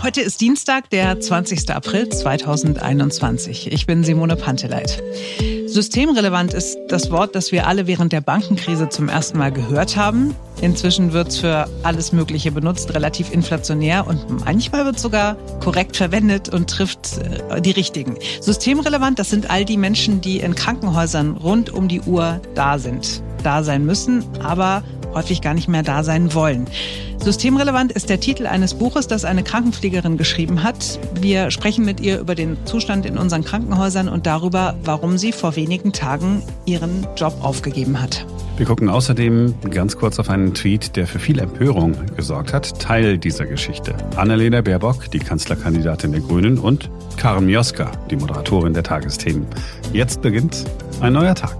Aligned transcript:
Heute 0.00 0.20
ist 0.20 0.40
Dienstag, 0.40 0.90
der 0.90 1.18
20. 1.18 1.70
April 1.70 2.08
2021. 2.08 3.72
Ich 3.72 3.84
bin 3.84 4.04
Simone 4.04 4.36
Panteleit. 4.36 5.02
Systemrelevant 5.66 6.54
ist 6.54 6.78
das 6.88 7.10
Wort, 7.10 7.34
das 7.34 7.50
wir 7.50 7.66
alle 7.66 7.88
während 7.88 8.12
der 8.12 8.20
Bankenkrise 8.20 8.88
zum 8.88 9.08
ersten 9.08 9.38
Mal 9.38 9.50
gehört 9.50 9.96
haben. 9.96 10.36
Inzwischen 10.60 11.12
wird 11.12 11.28
es 11.28 11.38
für 11.38 11.68
alles 11.82 12.12
Mögliche 12.12 12.52
benutzt, 12.52 12.94
relativ 12.94 13.32
inflationär 13.32 14.06
und 14.06 14.44
manchmal 14.44 14.84
wird 14.84 15.00
sogar 15.00 15.34
korrekt 15.60 15.96
verwendet 15.96 16.48
und 16.48 16.70
trifft 16.70 17.18
äh, 17.50 17.60
die 17.60 17.72
richtigen. 17.72 18.16
Systemrelevant, 18.40 19.18
das 19.18 19.30
sind 19.30 19.50
all 19.50 19.64
die 19.64 19.76
Menschen, 19.76 20.20
die 20.20 20.38
in 20.38 20.54
Krankenhäusern 20.54 21.36
rund 21.36 21.70
um 21.70 21.88
die 21.88 22.02
Uhr 22.02 22.40
da 22.54 22.78
sind, 22.78 23.22
da 23.42 23.64
sein 23.64 23.84
müssen, 23.84 24.24
aber 24.40 24.84
häufig 25.18 25.42
gar 25.42 25.54
nicht 25.54 25.68
mehr 25.68 25.82
da 25.82 26.04
sein 26.04 26.32
wollen. 26.32 26.66
Systemrelevant 27.18 27.92
ist 27.92 28.08
der 28.08 28.20
Titel 28.20 28.46
eines 28.46 28.74
Buches, 28.74 29.08
das 29.08 29.24
eine 29.24 29.42
Krankenpflegerin 29.42 30.16
geschrieben 30.16 30.62
hat. 30.62 31.00
Wir 31.20 31.50
sprechen 31.50 31.84
mit 31.84 32.00
ihr 32.00 32.20
über 32.20 32.34
den 32.34 32.56
Zustand 32.64 33.04
in 33.04 33.18
unseren 33.18 33.44
Krankenhäusern 33.44 34.08
und 34.08 34.26
darüber, 34.26 34.76
warum 34.84 35.18
sie 35.18 35.32
vor 35.32 35.56
wenigen 35.56 35.92
Tagen 35.92 36.42
ihren 36.64 37.06
Job 37.16 37.34
aufgegeben 37.42 38.00
hat. 38.00 38.24
Wir 38.56 38.66
gucken 38.66 38.88
außerdem 38.88 39.54
ganz 39.70 39.96
kurz 39.96 40.18
auf 40.18 40.30
einen 40.30 40.54
Tweet, 40.54 40.96
der 40.96 41.06
für 41.06 41.18
viel 41.18 41.38
Empörung 41.38 41.94
gesorgt 42.16 42.52
hat. 42.52 42.80
Teil 42.80 43.18
dieser 43.18 43.46
Geschichte. 43.46 43.94
Annalena 44.16 44.62
Baerbock, 44.62 45.10
die 45.10 45.20
Kanzlerkandidatin 45.20 46.12
der 46.12 46.20
Grünen 46.20 46.58
und 46.58 46.90
Karen 47.16 47.46
Mioska, 47.46 47.90
die 48.10 48.16
Moderatorin 48.16 48.74
der 48.74 48.84
Tagesthemen. 48.84 49.46
Jetzt 49.92 50.22
beginnt 50.22 50.64
ein 51.00 51.12
neuer 51.12 51.34
Tag. 51.34 51.56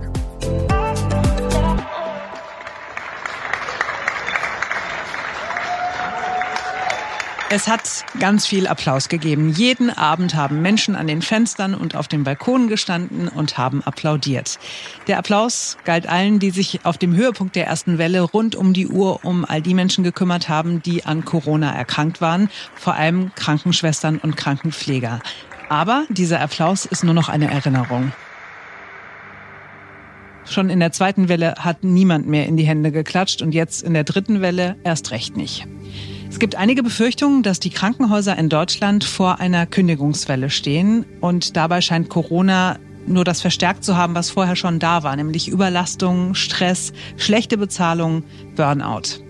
Es 7.51 7.66
hat 7.66 8.05
ganz 8.20 8.47
viel 8.47 8.66
Applaus 8.66 9.09
gegeben. 9.09 9.49
Jeden 9.49 9.88
Abend 9.88 10.35
haben 10.35 10.60
Menschen 10.60 10.95
an 10.95 11.07
den 11.07 11.23
Fenstern 11.23 11.74
und 11.74 11.96
auf 11.96 12.07
den 12.07 12.23
Balkonen 12.23 12.68
gestanden 12.68 13.27
und 13.27 13.57
haben 13.57 13.82
applaudiert. 13.82 14.59
Der 15.07 15.16
Applaus 15.16 15.79
galt 15.87 16.07
allen, 16.07 16.41
die 16.41 16.51
sich 16.51 16.85
auf 16.85 16.99
dem 16.99 17.16
Höhepunkt 17.16 17.57
der 17.57 17.66
ersten 17.66 17.96
Welle 17.96 18.21
rund 18.21 18.54
um 18.54 18.74
die 18.74 18.87
Uhr 18.87 19.24
um 19.24 19.46
all 19.46 19.63
die 19.63 19.73
Menschen 19.73 20.04
gekümmert 20.04 20.51
haben, 20.51 20.82
die 20.82 21.07
an 21.07 21.24
Corona 21.24 21.74
erkrankt 21.74 22.21
waren, 22.21 22.51
vor 22.74 22.96
allem 22.96 23.32
Krankenschwestern 23.35 24.19
und 24.19 24.37
Krankenpfleger. 24.37 25.21
Aber 25.71 26.04
dieser 26.10 26.43
Applaus 26.43 26.85
ist 26.85 27.02
nur 27.02 27.15
noch 27.15 27.30
eine 27.30 27.51
Erinnerung. 27.51 28.13
Schon 30.45 30.69
in 30.69 30.80
der 30.80 30.93
zweiten 30.93 31.30
Welle 31.30 31.54
hat 31.59 31.82
niemand 31.82 32.26
mehr 32.26 32.46
in 32.46 32.59
die 32.59 32.65
Hände 32.65 32.93
geklatscht 32.93 33.41
und 33.41 33.54
jetzt 33.54 33.82
in 33.82 33.95
der 33.95 34.04
dritten 34.04 34.43
Welle 34.43 34.76
erst 34.85 35.13
recht 35.13 35.35
nicht. 35.35 35.66
Es 36.30 36.38
gibt 36.38 36.57
einige 36.57 36.82
Befürchtungen, 36.82 37.43
dass 37.43 37.59
die 37.59 37.71
Krankenhäuser 37.71 38.37
in 38.37 38.48
Deutschland 38.48 39.02
vor 39.02 39.40
einer 39.40 39.66
Kündigungswelle 39.66 40.51
stehen 40.51 41.04
und 41.20 41.57
dabei 41.57 41.80
scheint 41.80 42.10
Corona 42.10 42.79
nur 43.07 43.24
das 43.24 43.40
verstärkt 43.40 43.82
zu 43.82 43.96
haben, 43.96 44.15
was 44.15 44.30
vorher 44.30 44.54
schon 44.54 44.79
da 44.79 45.02
war, 45.02 45.16
nämlich 45.16 45.48
Überlastung, 45.48 46.35
Stress, 46.35 46.93
schlechte 47.16 47.57
Bezahlung, 47.57 48.23
Burnout. 48.54 49.24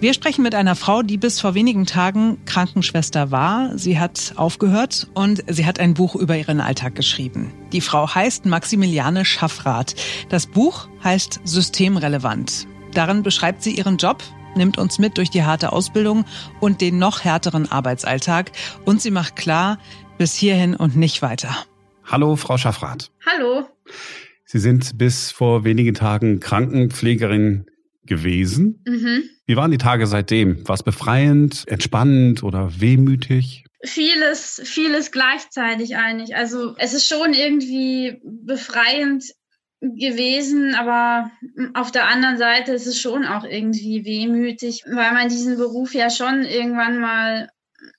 Wir 0.00 0.12
sprechen 0.12 0.42
mit 0.42 0.54
einer 0.54 0.74
Frau, 0.74 1.02
die 1.02 1.16
bis 1.16 1.40
vor 1.40 1.54
wenigen 1.54 1.86
Tagen 1.86 2.38
Krankenschwester 2.44 3.30
war. 3.30 3.78
Sie 3.78 3.98
hat 3.98 4.34
aufgehört 4.36 5.06
und 5.14 5.42
sie 5.46 5.64
hat 5.64 5.78
ein 5.78 5.94
Buch 5.94 6.14
über 6.16 6.36
ihren 6.36 6.60
Alltag 6.60 6.94
geschrieben. 6.94 7.52
Die 7.72 7.80
Frau 7.80 8.12
heißt 8.12 8.44
Maximiliane 8.44 9.24
Schaffrath. 9.24 9.94
Das 10.28 10.46
Buch 10.46 10.88
heißt 11.02 11.40
Systemrelevant. 11.44 12.66
Darin 12.92 13.22
beschreibt 13.22 13.62
sie 13.62 13.70
ihren 13.70 13.96
Job, 13.96 14.22
nimmt 14.56 14.78
uns 14.78 14.98
mit 14.98 15.18
durch 15.18 15.30
die 15.30 15.42
harte 15.42 15.72
Ausbildung 15.72 16.24
und 16.60 16.80
den 16.80 16.98
noch 16.98 17.24
härteren 17.24 17.70
Arbeitsalltag 17.70 18.52
und 18.84 19.00
sie 19.00 19.10
macht 19.10 19.36
klar, 19.36 19.78
bis 20.18 20.34
hierhin 20.34 20.74
und 20.74 20.96
nicht 20.96 21.22
weiter. 21.22 21.56
Hallo, 22.04 22.36
Frau 22.36 22.56
Schaffrath. 22.58 23.10
Hallo. 23.26 23.66
Sie 24.44 24.58
sind 24.58 24.98
bis 24.98 25.30
vor 25.30 25.64
wenigen 25.64 25.94
Tagen 25.94 26.38
Krankenpflegerin 26.40 27.66
gewesen. 28.04 28.82
Mhm. 28.86 29.24
Wie 29.46 29.56
waren 29.56 29.70
die 29.70 29.78
Tage 29.78 30.06
seitdem? 30.06 30.66
War 30.68 30.74
es 30.74 30.82
befreiend, 30.82 31.64
entspannend 31.66 32.42
oder 32.42 32.80
wehmütig? 32.80 33.64
Vieles, 33.82 34.62
vieles 34.64 35.10
gleichzeitig 35.10 35.96
eigentlich. 35.96 36.36
Also 36.36 36.74
es 36.78 36.94
ist 36.94 37.06
schon 37.06 37.34
irgendwie 37.34 38.20
befreiend, 38.22 39.24
gewesen, 39.80 40.74
aber 40.74 41.30
auf 41.74 41.92
der 41.92 42.08
anderen 42.08 42.38
Seite 42.38 42.72
ist 42.72 42.86
es 42.86 42.98
schon 42.98 43.24
auch 43.24 43.44
irgendwie 43.44 44.04
wehmütig, 44.04 44.82
weil 44.86 45.12
man 45.12 45.28
diesen 45.28 45.56
Beruf 45.56 45.94
ja 45.94 46.10
schon 46.10 46.42
irgendwann 46.42 47.00
mal 47.00 47.48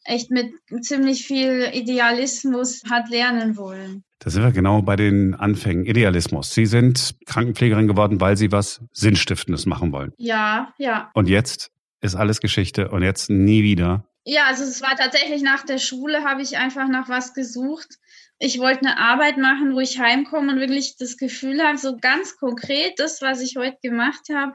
echt 0.03 0.31
mit 0.31 0.51
ziemlich 0.81 1.25
viel 1.25 1.69
Idealismus 1.73 2.83
hat 2.89 3.09
lernen 3.09 3.57
wollen. 3.57 4.03
Da 4.19 4.29
sind 4.29 4.43
wir 4.43 4.51
genau 4.51 4.81
bei 4.81 4.95
den 4.95 5.35
Anfängen. 5.35 5.85
Idealismus. 5.85 6.53
Sie 6.53 6.65
sind 6.65 7.15
Krankenpflegerin 7.25 7.87
geworden, 7.87 8.19
weil 8.21 8.37
Sie 8.37 8.51
was 8.51 8.81
Sinnstiftendes 8.91 9.65
machen 9.65 9.91
wollen. 9.91 10.13
Ja, 10.17 10.73
ja. 10.77 11.11
Und 11.13 11.27
jetzt 11.29 11.71
ist 12.01 12.15
alles 12.15 12.39
Geschichte 12.39 12.89
und 12.89 13.03
jetzt 13.03 13.29
nie 13.29 13.63
wieder. 13.63 14.05
Ja, 14.25 14.45
also 14.47 14.63
es 14.63 14.81
war 14.81 14.95
tatsächlich 14.95 15.41
nach 15.41 15.63
der 15.63 15.77
Schule, 15.77 16.23
habe 16.23 16.41
ich 16.41 16.57
einfach 16.57 16.87
nach 16.87 17.07
was 17.07 17.33
gesucht 17.33 17.99
ich 18.37 18.59
wollte 18.59 18.81
eine 18.81 18.97
Arbeit 18.97 19.37
machen, 19.37 19.73
wo 19.73 19.79
ich 19.79 19.99
heimkomme 19.99 20.51
und 20.51 20.59
wirklich 20.59 20.97
das 20.97 21.17
Gefühl 21.17 21.61
habe, 21.63 21.77
so 21.77 21.97
ganz 21.97 22.35
konkret, 22.37 22.99
das, 22.99 23.21
was 23.21 23.41
ich 23.41 23.55
heute 23.55 23.77
gemacht 23.81 24.27
habe, 24.33 24.53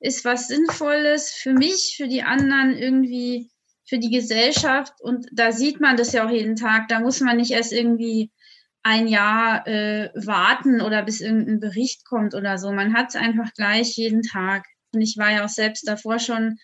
ist 0.00 0.24
was 0.24 0.48
Sinnvolles 0.48 1.32
für 1.32 1.52
mich, 1.52 1.94
für 1.96 2.08
die 2.08 2.22
anderen, 2.22 2.76
irgendwie 2.76 3.50
für 3.86 3.98
die 3.98 4.10
Gesellschaft. 4.10 4.94
Und 5.00 5.26
da 5.32 5.52
sieht 5.52 5.80
man 5.80 5.96
das 5.96 6.12
ja 6.12 6.26
auch 6.26 6.30
jeden 6.30 6.56
Tag. 6.56 6.88
Da 6.88 7.00
muss 7.00 7.20
man 7.20 7.36
nicht 7.36 7.50
erst 7.50 7.72
irgendwie 7.72 8.30
ein 8.82 9.08
Jahr 9.08 9.66
äh, 9.66 10.10
warten 10.14 10.80
oder 10.80 11.02
bis 11.02 11.20
irgendein 11.20 11.60
Bericht 11.60 12.06
kommt 12.06 12.34
oder 12.34 12.56
so. 12.58 12.72
Man 12.72 12.94
hat 12.94 13.08
es 13.08 13.16
einfach 13.16 13.52
gleich 13.54 13.96
jeden 13.96 14.22
Tag. 14.22 14.64
Und 14.94 15.02
ich 15.02 15.16
war 15.18 15.32
ja 15.32 15.44
auch 15.44 15.50
selbst 15.50 15.86
davor 15.86 16.18
schon 16.18 16.58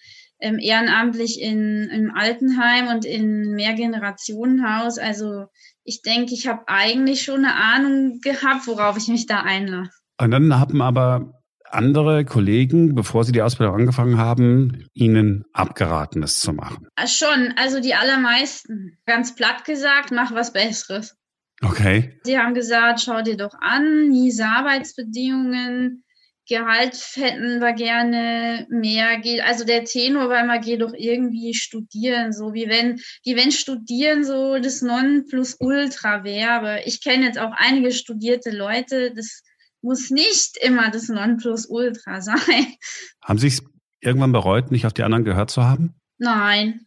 ähm, 0.44 0.58
ehrenamtlich 0.58 1.40
in, 1.40 1.88
im 1.90 2.14
Altenheim 2.14 2.88
und 2.88 3.04
in 3.04 3.54
Mehrgenerationenhaus. 3.54 4.98
Also 4.98 5.46
ich 5.84 6.02
denke, 6.02 6.34
ich 6.34 6.46
habe 6.46 6.62
eigentlich 6.66 7.22
schon 7.22 7.44
eine 7.44 7.54
Ahnung 7.54 8.20
gehabt, 8.22 8.66
worauf 8.66 8.96
ich 8.98 9.08
mich 9.08 9.26
da 9.26 9.40
einlasse. 9.40 9.90
Und 10.20 10.30
dann 10.30 10.60
haben 10.60 10.80
aber 10.82 11.32
andere 11.70 12.24
Kollegen, 12.24 12.94
bevor 12.94 13.24
sie 13.24 13.32
die 13.32 13.42
Ausbildung 13.42 13.74
angefangen 13.74 14.18
haben, 14.18 14.86
ihnen 14.92 15.44
abgeraten, 15.52 16.22
es 16.22 16.38
zu 16.38 16.52
machen? 16.52 16.86
Ah, 16.94 17.06
schon, 17.06 17.54
also 17.56 17.80
die 17.80 17.94
allermeisten. 17.94 18.98
Ganz 19.06 19.34
platt 19.34 19.64
gesagt, 19.64 20.12
mach 20.12 20.32
was 20.32 20.52
Besseres. 20.52 21.16
Okay. 21.62 22.20
Sie 22.24 22.38
haben 22.38 22.54
gesagt, 22.54 23.00
schau 23.00 23.22
dir 23.22 23.36
doch 23.36 23.54
an, 23.60 24.08
miese 24.08 24.44
Arbeitsbedingungen, 24.44 26.03
Gehalt 26.46 26.94
hätten 27.14 27.60
wir 27.60 27.72
gerne 27.72 28.66
mehr 28.68 29.18
geht. 29.18 29.42
Also 29.42 29.64
der 29.64 29.84
Tenor 29.84 30.28
war 30.28 30.42
immer, 30.42 30.58
geh 30.58 30.76
doch 30.76 30.92
irgendwie 30.94 31.54
studieren, 31.54 32.32
so 32.32 32.52
wie 32.52 32.68
wenn, 32.68 33.00
wie 33.24 33.36
wenn 33.36 33.50
studieren 33.50 34.24
so 34.24 34.58
das 34.58 34.82
Nonplusultra 34.82 36.22
wäre. 36.24 36.82
Ich 36.84 37.02
kenne 37.02 37.24
jetzt 37.24 37.38
auch 37.38 37.52
einige 37.56 37.92
studierte 37.92 38.50
Leute, 38.50 39.12
das 39.14 39.42
muss 39.80 40.10
nicht 40.10 40.56
immer 40.58 40.90
das 40.90 41.08
Nonplusultra 41.08 42.20
sein. 42.20 42.74
Haben 43.22 43.38
Sie 43.38 43.48
es 43.48 43.62
irgendwann 44.00 44.32
bereut, 44.32 44.70
nicht 44.70 44.86
auf 44.86 44.92
die 44.92 45.02
anderen 45.02 45.24
gehört 45.24 45.50
zu 45.50 45.64
haben? 45.64 45.94
Nein, 46.18 46.86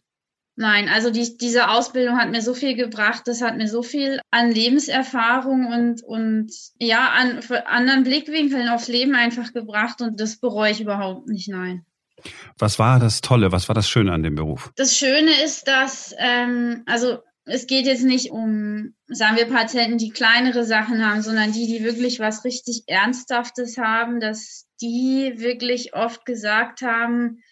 Nein, 0.60 0.88
also 0.88 1.10
die, 1.10 1.38
diese 1.38 1.70
Ausbildung 1.70 2.18
hat 2.18 2.32
mir 2.32 2.42
so 2.42 2.52
viel 2.52 2.74
gebracht, 2.74 3.22
das 3.26 3.42
hat 3.42 3.56
mir 3.56 3.68
so 3.68 3.84
viel 3.84 4.18
an 4.32 4.50
Lebenserfahrung 4.50 5.66
und, 5.66 6.02
und 6.02 6.50
ja, 6.80 7.10
an 7.10 7.38
anderen 7.64 8.02
Blickwinkeln 8.02 8.68
aufs 8.68 8.88
Leben 8.88 9.14
einfach 9.14 9.52
gebracht 9.52 10.00
und 10.00 10.18
das 10.18 10.38
bereue 10.38 10.72
ich 10.72 10.80
überhaupt 10.80 11.28
nicht, 11.28 11.48
nein. 11.48 11.86
Was 12.58 12.80
war 12.80 12.98
das 12.98 13.20
Tolle, 13.20 13.52
was 13.52 13.68
war 13.68 13.74
das 13.76 13.88
Schöne 13.88 14.12
an 14.12 14.24
dem 14.24 14.34
Beruf? 14.34 14.72
Das 14.74 14.96
Schöne 14.96 15.30
ist, 15.44 15.68
dass, 15.68 16.12
ähm, 16.18 16.82
also 16.86 17.18
es 17.44 17.68
geht 17.68 17.86
jetzt 17.86 18.02
nicht 18.02 18.32
um, 18.32 18.94
sagen 19.06 19.36
wir, 19.36 19.46
Patienten, 19.46 19.96
die 19.96 20.10
kleinere 20.10 20.64
Sachen 20.64 21.06
haben, 21.06 21.22
sondern 21.22 21.52
die, 21.52 21.68
die 21.68 21.84
wirklich 21.84 22.18
was 22.18 22.44
richtig 22.44 22.82
Ernsthaftes 22.88 23.78
haben, 23.78 24.18
dass 24.18 24.66
die 24.82 25.34
wirklich 25.36 25.94
oft 25.94 26.26
gesagt 26.26 26.82
haben, 26.82 27.44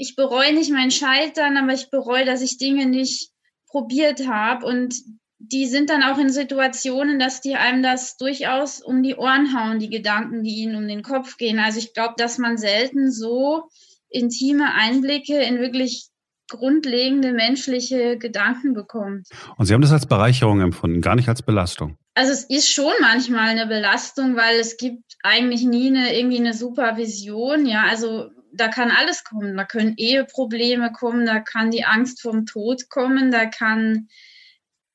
ich 0.00 0.16
bereue 0.16 0.54
nicht 0.54 0.72
mein 0.72 0.90
Scheitern, 0.90 1.58
aber 1.58 1.74
ich 1.74 1.90
bereue, 1.90 2.24
dass 2.24 2.40
ich 2.40 2.56
Dinge 2.56 2.86
nicht 2.86 3.32
probiert 3.66 4.26
habe. 4.26 4.64
Und 4.64 4.94
die 5.38 5.66
sind 5.66 5.90
dann 5.90 6.02
auch 6.02 6.16
in 6.16 6.30
Situationen, 6.30 7.18
dass 7.18 7.42
die 7.42 7.56
einem 7.56 7.82
das 7.82 8.16
durchaus 8.16 8.80
um 8.80 9.02
die 9.02 9.16
Ohren 9.16 9.54
hauen, 9.54 9.78
die 9.78 9.90
Gedanken, 9.90 10.42
die 10.42 10.56
ihnen 10.56 10.76
um 10.76 10.88
den 10.88 11.02
Kopf 11.02 11.36
gehen. 11.36 11.58
Also 11.58 11.78
ich 11.78 11.92
glaube, 11.92 12.14
dass 12.16 12.38
man 12.38 12.56
selten 12.56 13.12
so 13.12 13.68
intime 14.08 14.72
Einblicke 14.74 15.36
in 15.42 15.60
wirklich 15.60 16.08
grundlegende 16.48 17.32
menschliche 17.32 18.16
Gedanken 18.16 18.72
bekommt. 18.72 19.28
Und 19.56 19.66
Sie 19.66 19.74
haben 19.74 19.82
das 19.82 19.92
als 19.92 20.06
Bereicherung 20.06 20.62
empfunden, 20.62 21.02
gar 21.02 21.14
nicht 21.14 21.28
als 21.28 21.42
Belastung. 21.42 21.98
Also 22.14 22.32
es 22.32 22.44
ist 22.44 22.72
schon 22.72 22.92
manchmal 23.02 23.50
eine 23.50 23.66
Belastung, 23.66 24.34
weil 24.34 24.58
es 24.58 24.78
gibt 24.78 25.04
eigentlich 25.22 25.62
nie 25.62 25.88
eine 25.88 26.16
irgendwie 26.18 26.38
eine 26.38 26.54
Supervision. 26.54 27.66
Ja, 27.66 27.84
also 27.84 28.30
da 28.52 28.68
kann 28.68 28.90
alles 28.90 29.24
kommen. 29.24 29.56
Da 29.56 29.64
können 29.64 29.94
Eheprobleme 29.96 30.92
kommen, 30.92 31.26
da 31.26 31.40
kann 31.40 31.70
die 31.70 31.84
Angst 31.84 32.20
vorm 32.22 32.46
Tod 32.46 32.88
kommen, 32.88 33.30
da 33.30 33.46
kann 33.46 34.08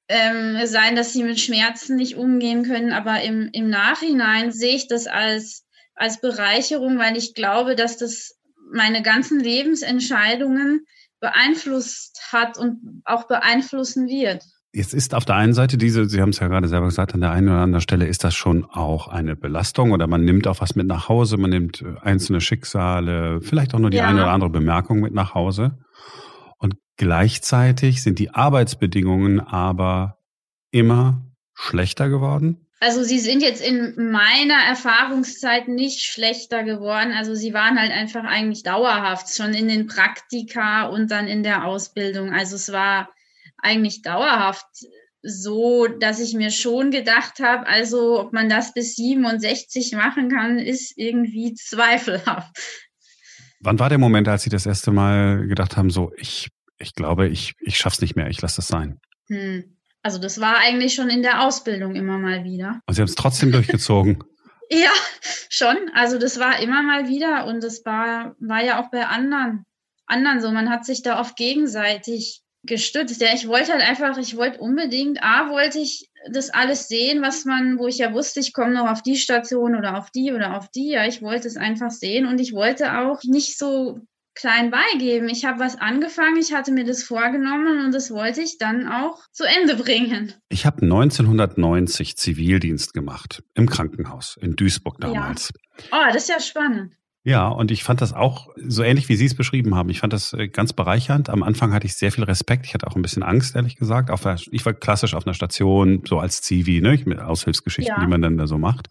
ähm, 0.08 0.66
sein, 0.66 0.96
dass 0.96 1.14
sie 1.14 1.24
mit 1.24 1.40
Schmerzen 1.40 1.96
nicht 1.96 2.16
umgehen 2.16 2.64
können. 2.64 2.94
Aber 2.94 3.22
im, 3.22 3.50
im 3.52 3.70
Nachhinein 3.70 4.52
sehe 4.52 4.76
ich 4.76 4.88
das 4.88 5.08
als, 5.08 5.66
als 5.96 6.22
Bereicherung, 6.22 6.98
weil 6.98 7.18
ich 7.18 7.34
glaube, 7.34 7.76
dass 7.76 7.98
das 7.98 8.38
meine 8.72 9.02
ganzen 9.02 9.40
Lebensentscheidungen 9.40 10.86
beeinflusst 11.20 12.32
hat 12.32 12.58
und 12.58 13.02
auch 13.06 13.28
beeinflussen 13.28 14.08
wird. 14.08 14.44
Jetzt 14.76 14.94
ist 14.94 15.16
auf 15.16 15.24
der 15.24 15.36
einen 15.36 15.54
Seite 15.54 15.78
diese, 15.78 16.10
Sie 16.10 16.20
haben 16.20 16.32
es 16.32 16.40
ja 16.40 16.50
gerade 16.50 16.68
selber 16.68 16.88
gesagt, 16.88 17.14
an 17.14 17.22
der 17.22 17.32
einen 17.32 17.48
oder 17.48 17.60
anderen 17.60 17.82
Stelle 17.82 18.08
ist 18.08 18.26
das 18.26 18.36
schon 18.36 18.66
auch 18.66 19.08
eine 19.08 19.38
Belastung 19.38 19.94
oder 19.94 20.06
man 20.06 20.26
nimmt 20.26 20.48
auch 20.48 20.60
was 20.60 20.76
mit 20.76 20.86
nach 20.86 21.08
Hause, 21.08 21.38
man 21.38 21.50
nimmt 21.50 21.82
äh, 21.82 21.98
einzelne 22.02 22.42
Schicksale, 22.42 23.40
vielleicht 23.40 23.74
auch 23.74 23.80
nur 23.80 23.90
die 23.90 23.98
ja. 23.98 24.10
eine 24.10 24.24
oder 24.24 24.32
andere 24.32 24.50
Bemerkung 24.50 25.00
mit 25.00 25.14
nach 25.14 25.34
Hause. 25.34 25.78
Und 26.58 26.76
gleichzeitig 26.98 28.04
sind 28.04 28.20
die 28.20 28.32
Arbeitsbedingungen 28.32 29.40
aber 29.40 30.18
immer 30.72 31.24
schlechter 31.54 32.10
geworden. 32.10 32.68
Also 32.82 33.02
sie 33.04 33.20
sind 33.20 33.42
jetzt 33.44 33.66
in 33.66 34.12
meiner 34.12 34.62
Erfahrungszeit 34.68 35.70
nicht 35.70 36.04
schlechter 36.04 36.66
geworden. 36.66 37.14
Also 37.14 37.34
sie 37.34 37.54
waren 37.54 37.80
halt 37.80 37.94
einfach 37.94 38.26
eigentlich 38.26 38.64
dauerhaft, 38.64 39.34
schon 39.34 39.54
in 39.54 39.70
den 39.70 39.88
Praktika 39.88 40.88
und 40.88 41.12
dann 41.12 41.28
in 41.28 41.44
der 41.44 41.64
Ausbildung. 41.64 42.34
Also 42.34 42.58
es 42.58 42.74
war 42.74 43.08
eigentlich 43.58 44.02
dauerhaft 44.02 44.66
so, 45.26 45.88
dass 45.88 46.20
ich 46.20 46.34
mir 46.34 46.52
schon 46.52 46.92
gedacht 46.92 47.40
habe, 47.40 47.66
also 47.66 48.20
ob 48.20 48.32
man 48.32 48.48
das 48.48 48.74
bis 48.74 48.96
67 48.96 49.94
machen 49.94 50.30
kann, 50.30 50.60
ist 50.60 50.94
irgendwie 50.98 51.54
zweifelhaft. 51.56 52.56
Wann 53.60 53.80
war 53.80 53.90
der 53.90 53.98
Moment, 53.98 54.28
als 54.28 54.44
Sie 54.44 54.50
das 54.50 54.66
erste 54.66 54.92
Mal 54.92 55.48
gedacht 55.48 55.76
haben, 55.78 55.90
so 55.90 56.12
ich, 56.18 56.50
ich 56.78 56.94
glaube, 56.94 57.28
ich, 57.28 57.54
ich 57.60 57.78
schaff's 57.78 58.02
nicht 58.02 58.16
mehr, 58.16 58.28
ich 58.28 58.42
lasse 58.42 58.58
das 58.58 58.68
sein? 58.68 59.00
Hm. 59.28 59.76
Also 60.04 60.20
das 60.20 60.40
war 60.40 60.60
eigentlich 60.60 60.94
schon 60.94 61.10
in 61.10 61.24
der 61.24 61.42
Ausbildung 61.42 61.96
immer 61.96 62.20
mal 62.20 62.44
wieder. 62.44 62.80
Und 62.86 62.94
Sie 62.94 63.02
haben 63.02 63.08
es 63.08 63.16
trotzdem 63.16 63.52
durchgezogen. 63.52 64.24
ja, 64.70 64.92
schon. 65.50 65.78
Also 65.96 66.20
das 66.20 66.40
war 66.40 66.60
immer 66.60 66.84
mal 66.84 67.08
wieder 67.08 67.48
und 67.48 67.64
das 67.64 67.84
war, 67.86 68.36
war 68.40 68.64
ja 68.64 68.80
auch 68.80 68.92
bei 68.92 69.08
anderen, 69.08 69.66
anderen 70.06 70.42
so. 70.42 70.52
Man 70.52 70.70
hat 70.70 70.86
sich 70.86 71.02
da 71.02 71.20
oft 71.20 71.36
gegenseitig 71.36 72.44
gestützt. 72.66 73.22
Ja, 73.22 73.30
ich 73.34 73.48
wollte 73.48 73.74
halt 73.74 73.82
einfach, 73.82 74.18
ich 74.18 74.36
wollte 74.38 74.60
unbedingt, 74.60 75.22
A, 75.24 75.50
wollte 75.50 75.80
ich 75.80 76.10
das 76.32 76.50
alles 76.50 76.88
sehen, 76.88 77.22
was 77.22 77.46
man, 77.46 77.78
wo 77.78 77.88
ich 77.88 78.00
ja 78.00 78.14
wusste, 78.14 78.40
ich 78.40 78.54
komme 78.54 78.74
noch 78.74 78.90
auf 78.90 79.02
die 79.02 79.18
Station 79.18 79.76
oder 79.76 79.98
auf 79.98 80.12
die 80.12 80.32
oder 80.32 80.58
auf 80.58 80.70
die. 80.70 80.92
Ja, 80.92 81.06
ich 81.06 81.22
wollte 81.22 81.48
es 81.48 81.58
einfach 81.58 81.92
sehen 81.92 82.26
und 82.26 82.40
ich 82.40 82.54
wollte 82.54 82.98
auch 83.00 83.24
nicht 83.24 83.58
so 83.58 84.00
klein 84.36 84.70
beigeben. 84.70 85.30
Ich 85.30 85.46
habe 85.46 85.60
was 85.60 85.80
angefangen, 85.80 86.38
ich 86.38 86.54
hatte 86.54 86.72
mir 86.72 86.84
das 86.84 87.04
vorgenommen 87.04 87.86
und 87.86 87.94
das 87.94 88.12
wollte 88.12 88.42
ich 88.42 88.58
dann 88.58 88.88
auch 88.88 89.20
zu 89.32 89.46
Ende 89.46 89.76
bringen. 89.82 90.34
Ich 90.50 90.66
habe 90.66 90.82
1990 90.84 92.18
Zivildienst 92.18 92.94
gemacht 92.94 93.44
im 93.54 93.68
Krankenhaus 93.70 94.38
in 94.42 94.56
Duisburg 94.56 95.00
damals. 95.00 95.52
Ja. 95.92 96.00
Oh, 96.00 96.06
das 96.14 96.24
ist 96.24 96.30
ja 96.30 96.40
spannend. 96.40 96.94
Ja, 97.28 97.48
und 97.48 97.72
ich 97.72 97.84
fand 97.84 98.02
das 98.02 98.14
auch 98.14 98.50
so 98.56 98.84
ähnlich, 98.84 99.10
wie 99.10 99.16
Sie 99.16 99.26
es 99.26 99.34
beschrieben 99.34 99.74
haben. 99.74 99.90
Ich 99.90 100.02
fand 100.02 100.14
das 100.14 100.34
äh, 100.34 100.48
ganz 100.48 100.74
bereichernd. 100.74 101.28
Am 101.32 101.42
Anfang 101.42 101.74
hatte 101.74 101.88
ich 101.88 101.96
sehr 101.96 102.12
viel 102.12 102.24
Respekt. 102.24 102.68
Ich 102.68 102.76
hatte 102.76 102.86
auch 102.86 102.96
ein 102.96 103.02
bisschen 103.02 103.24
Angst, 103.24 103.56
ehrlich 103.56 103.78
gesagt. 103.78 104.12
Auf 104.12 104.22
der, 104.22 104.38
ich 104.52 104.64
war 104.64 104.74
klassisch 104.74 105.16
auf 105.16 105.26
einer 105.26 105.34
Station, 105.34 106.04
so 106.08 106.20
als 106.20 106.44
Zivi, 106.44 106.82
ne, 106.82 107.02
mit 107.04 107.20
Aushilfsgeschichten, 107.20 107.96
ja. 107.98 108.00
die 108.00 108.08
man 108.08 108.22
dann 108.22 108.38
da 108.38 108.46
so 108.46 108.60
macht. 108.60 108.90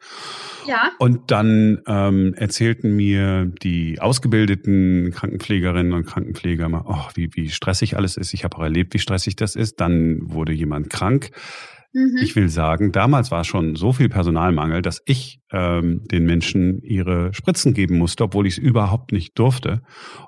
Ja. 0.66 0.90
Und 0.98 1.30
dann 1.30 1.80
ähm, 1.86 2.34
erzählten 2.34 2.96
mir 2.96 3.44
die 3.62 4.00
ausgebildeten 4.00 5.12
Krankenpflegerinnen 5.12 5.92
und 5.92 6.04
Krankenpfleger 6.04 6.68
mal, 6.68 6.82
oh, 6.86 7.06
wie, 7.14 7.30
wie 7.34 7.50
stressig 7.50 7.96
alles 7.96 8.16
ist. 8.16 8.34
Ich 8.34 8.42
habe 8.42 8.56
auch 8.56 8.62
erlebt, 8.62 8.94
wie 8.94 8.98
stressig 8.98 9.36
das 9.36 9.54
ist. 9.54 9.80
Dann 9.80 10.18
wurde 10.22 10.52
jemand 10.52 10.90
krank. 10.90 11.30
Mhm. 11.94 12.18
Ich 12.20 12.34
will 12.34 12.48
sagen, 12.48 12.90
damals 12.90 13.30
war 13.30 13.44
schon 13.44 13.76
so 13.76 13.92
viel 13.92 14.08
Personalmangel, 14.08 14.82
dass 14.82 15.00
ich 15.06 15.40
ähm, 15.52 16.02
den 16.10 16.26
Menschen 16.26 16.82
ihre 16.82 17.32
Spritzen 17.32 17.72
geben 17.72 17.98
musste, 17.98 18.24
obwohl 18.24 18.48
ich 18.48 18.54
es 18.54 18.58
überhaupt 18.58 19.12
nicht 19.12 19.38
durfte. 19.38 19.80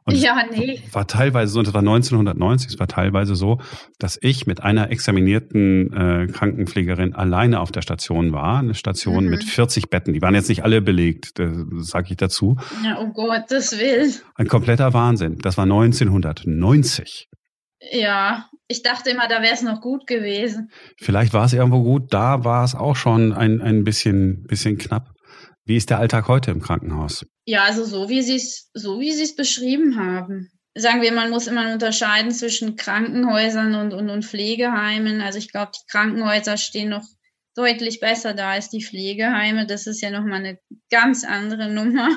Und 0.05 0.15
ja, 0.15 0.45
nee. 0.49 0.79
War 0.93 1.09
teilweise 1.09 1.53
so, 1.53 1.59
und 1.59 1.67
das 1.67 1.75
war 1.75 1.81
1990, 1.81 2.71
es 2.71 2.79
war 2.79 2.87
teilweise 2.87 3.35
so, 3.35 3.59
dass 3.99 4.17
ich 4.23 4.47
mit 4.47 4.63
einer 4.63 4.93
examinierten 4.93 5.93
äh, 5.93 6.27
Krankenpflegerin 6.29 7.15
alleine 7.15 7.59
auf 7.59 7.73
der 7.73 7.83
Station 7.83 8.33
war. 8.33 8.61
Eine 8.61 8.75
Station 8.75 9.25
mhm. 9.25 9.31
mit 9.31 9.43
40 9.43 9.91
Betten. 9.91 10.15
Die 10.15 10.23
waren 10.23 10.37
jetzt 10.37 10.49
nicht 10.49 10.62
alle 10.62 10.81
belegt, 10.81 11.41
das 11.41 11.51
sage 11.79 12.11
ich 12.11 12.17
dazu. 12.17 12.57
Ja, 12.85 12.99
um 12.99 13.12
Gottes 13.12 13.73
Willen. 13.77 14.15
Ein 14.37 14.47
kompletter 14.47 14.95
Wahnsinn. 14.95 15.39
Das 15.39 15.57
war 15.59 15.65
1990. 15.65 17.29
Ja, 17.91 18.49
ich 18.69 18.83
dachte 18.83 19.11
immer, 19.11 19.29
da 19.29 19.43
wäre 19.43 19.55
es 19.55 19.62
noch 19.62 19.81
gut 19.81 20.06
gewesen. 20.06 20.71
Vielleicht 20.99 21.33
war 21.33 21.44
es 21.44 21.53
irgendwo 21.53 21.83
gut, 21.83 22.12
da 22.12 22.44
war 22.44 22.65
es 22.65 22.75
auch 22.75 22.97
schon 22.97 23.33
ein, 23.33 23.61
ein 23.61 23.85
bisschen, 23.85 24.44
bisschen 24.44 24.79
knapp. 24.79 25.11
Wie 25.65 25.77
ist 25.77 25.91
der 25.91 25.99
Alltag 25.99 26.29
heute 26.29 26.50
im 26.50 26.61
Krankenhaus? 26.61 27.27
Ja, 27.44 27.65
also 27.65 27.85
so 27.85 28.09
wie 28.09 28.23
Sie 28.23 28.37
es, 28.37 28.71
so 28.75 29.00
wie 29.00 29.12
Sie 29.12 29.23
es 29.23 29.35
beschrieben 29.35 29.97
haben. 29.97 30.50
Sagen 30.75 31.00
wir, 31.00 31.12
man 31.12 31.31
muss 31.31 31.47
immer 31.47 31.73
unterscheiden 31.73 32.31
zwischen 32.33 32.77
Krankenhäusern 32.77 33.75
und, 33.75 33.93
und, 33.93 34.11
und 34.11 34.25
Pflegeheimen. 34.25 35.21
Also 35.21 35.38
ich 35.38 35.50
glaube, 35.50 35.73
die 35.75 35.91
Krankenhäuser 35.91 36.56
stehen 36.56 36.91
noch 36.91 37.05
deutlich 37.56 38.00
besser 38.00 38.35
da 38.35 38.50
als 38.50 38.69
die 38.69 38.85
Pflegeheime. 38.85 39.67
Das 39.67 39.87
ist 39.87 40.03
ja 40.03 40.11
nochmal 40.11 40.41
eine 40.41 40.59
ganz 40.91 41.25
andere 41.25 41.69
Nummer. 41.73 42.11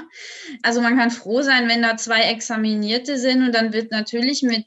Also 0.62 0.82
man 0.82 0.98
kann 0.98 1.10
froh 1.10 1.42
sein, 1.42 1.70
wenn 1.70 1.82
da 1.82 1.98
zwei 1.98 2.24
Examinierte 2.24 3.18
sind 3.18 3.44
und 3.44 3.56
dann 3.56 3.74
wird 3.74 3.92
natürlich 3.92 4.44
mit 4.44 4.66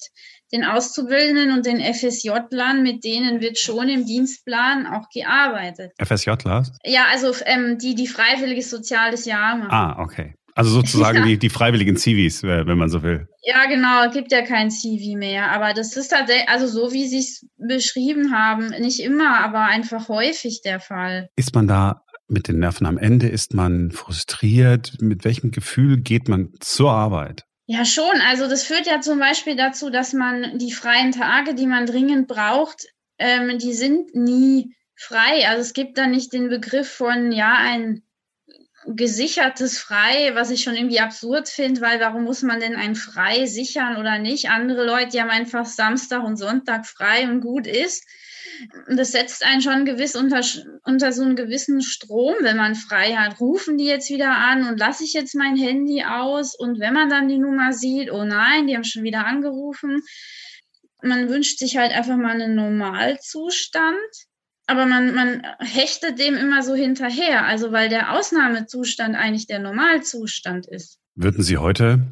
den 0.53 0.65
Auszubildenden 0.65 1.53
und 1.53 1.67
den 1.67 1.81
FSJ-Lern, 1.81 2.83
mit 2.83 3.05
denen 3.05 3.41
wird 3.41 3.59
schon 3.59 3.89
im 3.89 4.05
Dienstplan 4.05 4.87
auch 4.87 5.09
gearbeitet. 5.13 5.93
FSJler? 5.99 6.65
Ja, 6.85 7.07
also 7.11 7.33
ähm, 7.47 7.79
die, 7.79 7.95
die 7.95 8.07
freiwilliges 8.07 8.71
soziales 8.71 9.25
Jahr 9.25 9.57
machen. 9.57 9.71
Ah, 9.71 10.03
okay. 10.03 10.35
Also 10.55 10.71
sozusagen 10.71 11.19
ja. 11.21 11.25
die, 11.25 11.39
die 11.39 11.49
freiwilligen 11.49 11.97
Zivis, 11.97 12.43
wenn 12.43 12.79
man 12.79 12.91
so 12.91 13.03
will. 13.03 13.29
Ja, 13.43 13.67
genau, 13.67 14.05
es 14.07 14.13
gibt 14.13 14.33
ja 14.33 14.43
kein 14.43 14.71
Zivi 14.71 15.17
mehr. 15.17 15.51
Aber 15.51 15.73
das 15.73 15.97
ist 15.97 16.09
tatsächlich, 16.09 16.49
also 16.49 16.67
so 16.67 16.93
wie 16.93 17.07
Sie 17.07 17.19
es 17.19 17.47
beschrieben 17.57 18.33
haben, 18.33 18.69
nicht 18.81 19.01
immer, 19.01 19.43
aber 19.43 19.65
einfach 19.65 20.09
häufig 20.09 20.61
der 20.63 20.81
Fall. 20.81 21.29
Ist 21.37 21.55
man 21.55 21.67
da 21.67 22.03
mit 22.29 22.49
den 22.49 22.59
Nerven 22.59 22.87
am 22.87 22.99
Ende? 22.99 23.29
Ist 23.29 23.55
man 23.55 23.91
frustriert? 23.91 24.97
Mit 25.01 25.25
welchem 25.25 25.51
Gefühl 25.51 25.99
geht 25.99 26.29
man 26.29 26.51
zur 26.61 26.93
Arbeit? 26.93 27.45
Ja, 27.67 27.85
schon. 27.85 28.21
Also 28.29 28.49
das 28.49 28.65
führt 28.65 28.87
ja 28.87 29.01
zum 29.01 29.19
Beispiel 29.19 29.57
dazu, 29.57 29.91
dass 29.91 30.13
man 30.13 30.59
die 30.59 30.73
freien 30.73 31.13
Tage, 31.13 31.55
die 31.55 31.67
man 31.67 31.87
dringend 31.87 32.29
braucht, 32.29 32.87
ähm, 33.19 33.59
die 33.59 33.73
sind 33.73 34.15
nie 34.15 34.75
frei. 34.97 35.49
Also 35.49 35.63
es 35.63 35.73
gibt 35.73 35.97
da 35.97 36.07
nicht 36.07 36.33
den 36.33 36.49
Begriff 36.49 36.91
von, 36.91 37.31
ja, 37.33 37.55
ein 37.57 38.03
gesichertes 38.87 39.79
Frei, 39.79 40.35
was 40.35 40.51
ich 40.51 40.65
schon 40.65 40.75
irgendwie 40.75 40.99
absurd 40.99 41.49
finde, 41.49 41.81
weil 41.81 42.01
warum 42.01 42.25
muss 42.25 42.43
man 42.43 42.59
denn 42.59 42.75
ein 42.75 42.97
Frei 42.97 43.47
sichern 43.47 43.97
oder 43.97 44.19
nicht? 44.19 44.51
Andere 44.51 44.85
Leute, 44.85 45.11
die 45.11 45.21
haben 45.21 45.31
einfach 45.31 45.67
Samstag 45.67 46.25
und 46.25 46.37
Sonntag 46.37 46.85
frei 46.85 47.29
und 47.29 47.41
gut 47.41 47.69
ist 47.69 48.05
das 48.89 49.13
setzt 49.13 49.45
einen 49.45 49.61
schon 49.61 49.85
gewiss 49.85 50.17
unter, 50.17 50.41
unter 50.85 51.13
so 51.13 51.23
einen 51.23 51.37
gewissen 51.37 51.83
Strom, 51.83 52.35
wenn 52.41 52.57
man 52.57 52.75
frei 52.75 53.15
hat. 53.15 53.41
Rufen 53.41 53.79
die 53.79 53.87
jetzt 53.87 54.11
wieder 54.11 54.37
an 54.37 54.69
und 54.69 54.79
lasse 54.79 55.05
ich 55.05 55.13
jetzt 55.13 55.35
mein 55.35 55.57
Handy 55.57 56.05
aus? 56.05 56.55
Und 56.55 56.81
wenn 56.81 56.95
man 56.95 57.09
dann 57.09 57.29
die 57.29 57.39
Nummer 57.39 57.73
sieht, 57.73 58.11
oh 58.11 58.25
nein, 58.25 58.67
die 58.67 58.75
haben 58.75 58.85
schon 58.85 59.03
wieder 59.03 59.27
angerufen. 59.27 60.03
Man 61.03 61.29
wünscht 61.29 61.59
sich 61.59 61.77
halt 61.77 61.93
einfach 61.93 62.17
mal 62.17 62.41
einen 62.41 62.55
Normalzustand. 62.55 63.97
Aber 64.67 64.87
man, 64.87 65.15
man 65.15 65.43
hechtet 65.59 66.21
dem 66.21 66.37
immer 66.37 66.63
so 66.63 66.75
hinterher, 66.75 67.45
also 67.45 67.73
weil 67.73 67.89
der 67.89 68.13
Ausnahmezustand 68.13 69.17
eigentlich 69.17 69.49
der 69.49 69.59
Normalzustand 69.59 70.69
ist. 70.69 70.99
Würden 71.17 71.43
Sie 71.43 71.59
heute 71.59 72.07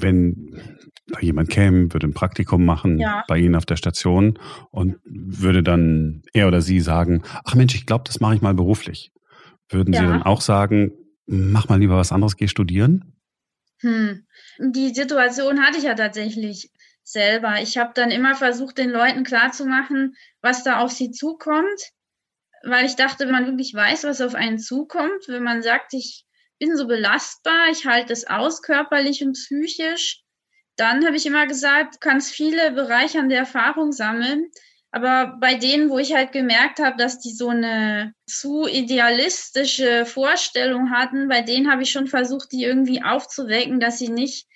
wenn 0.00 0.78
jemand 1.22 1.50
käme, 1.50 1.92
würde 1.92 2.06
ein 2.06 2.14
Praktikum 2.14 2.64
machen 2.64 2.98
ja. 2.98 3.24
bei 3.28 3.38
Ihnen 3.38 3.54
auf 3.54 3.66
der 3.66 3.76
Station 3.76 4.38
und 4.70 4.96
würde 5.04 5.62
dann 5.62 6.22
er 6.32 6.48
oder 6.48 6.60
sie 6.60 6.80
sagen, 6.80 7.22
ach 7.44 7.54
Mensch, 7.54 7.74
ich 7.74 7.86
glaube, 7.86 8.04
das 8.06 8.20
mache 8.20 8.34
ich 8.34 8.42
mal 8.42 8.54
beruflich. 8.54 9.12
Würden 9.68 9.94
ja. 9.94 10.00
Sie 10.00 10.06
dann 10.06 10.22
auch 10.22 10.40
sagen, 10.40 10.92
mach 11.26 11.68
mal 11.68 11.78
lieber 11.78 11.96
was 11.96 12.12
anderes, 12.12 12.36
geh 12.36 12.48
studieren? 12.48 13.14
Hm. 13.80 14.26
Die 14.58 14.94
Situation 14.94 15.62
hatte 15.62 15.78
ich 15.78 15.84
ja 15.84 15.94
tatsächlich 15.94 16.70
selber. 17.02 17.60
Ich 17.60 17.76
habe 17.76 17.92
dann 17.94 18.10
immer 18.10 18.34
versucht, 18.34 18.78
den 18.78 18.90
Leuten 18.90 19.24
klarzumachen, 19.24 20.16
was 20.40 20.64
da 20.64 20.78
auf 20.78 20.90
sie 20.90 21.10
zukommt, 21.10 21.92
weil 22.62 22.86
ich 22.86 22.96
dachte, 22.96 23.24
wenn 23.24 23.32
man 23.32 23.46
wirklich 23.46 23.74
weiß, 23.74 24.04
was 24.04 24.20
auf 24.20 24.34
einen 24.34 24.58
zukommt, 24.58 25.28
wenn 25.28 25.42
man 25.42 25.62
sagt, 25.62 25.92
ich 25.92 26.24
bin 26.58 26.76
so 26.76 26.86
belastbar, 26.86 27.68
ich 27.70 27.86
halte 27.86 28.12
es 28.12 28.26
aus, 28.26 28.62
körperlich 28.62 29.22
und 29.22 29.32
psychisch. 29.32 30.23
Dann 30.76 31.04
habe 31.06 31.16
ich 31.16 31.26
immer 31.26 31.46
gesagt, 31.46 31.96
du 31.96 31.98
kannst 32.00 32.32
viele 32.32 32.72
bereichernde 32.72 33.34
Erfahrungen 33.36 33.92
sammeln, 33.92 34.50
Aber 34.90 35.36
bei 35.40 35.56
denen, 35.56 35.90
wo 35.90 35.98
ich 35.98 36.14
halt 36.14 36.30
gemerkt 36.32 36.78
habe, 36.78 36.96
dass 36.96 37.18
die 37.18 37.32
so 37.32 37.48
eine 37.48 38.14
zu 38.26 38.66
idealistische 38.68 40.06
Vorstellung 40.06 40.90
hatten, 40.92 41.28
bei 41.28 41.42
denen 41.42 41.70
habe 41.70 41.82
ich 41.82 41.90
schon 41.90 42.06
versucht, 42.06 42.52
die 42.52 42.62
irgendwie 42.62 43.02
aufzuwecken, 43.02 43.80
dass 43.80 43.98
sie 43.98 44.08
nicht 44.08 44.46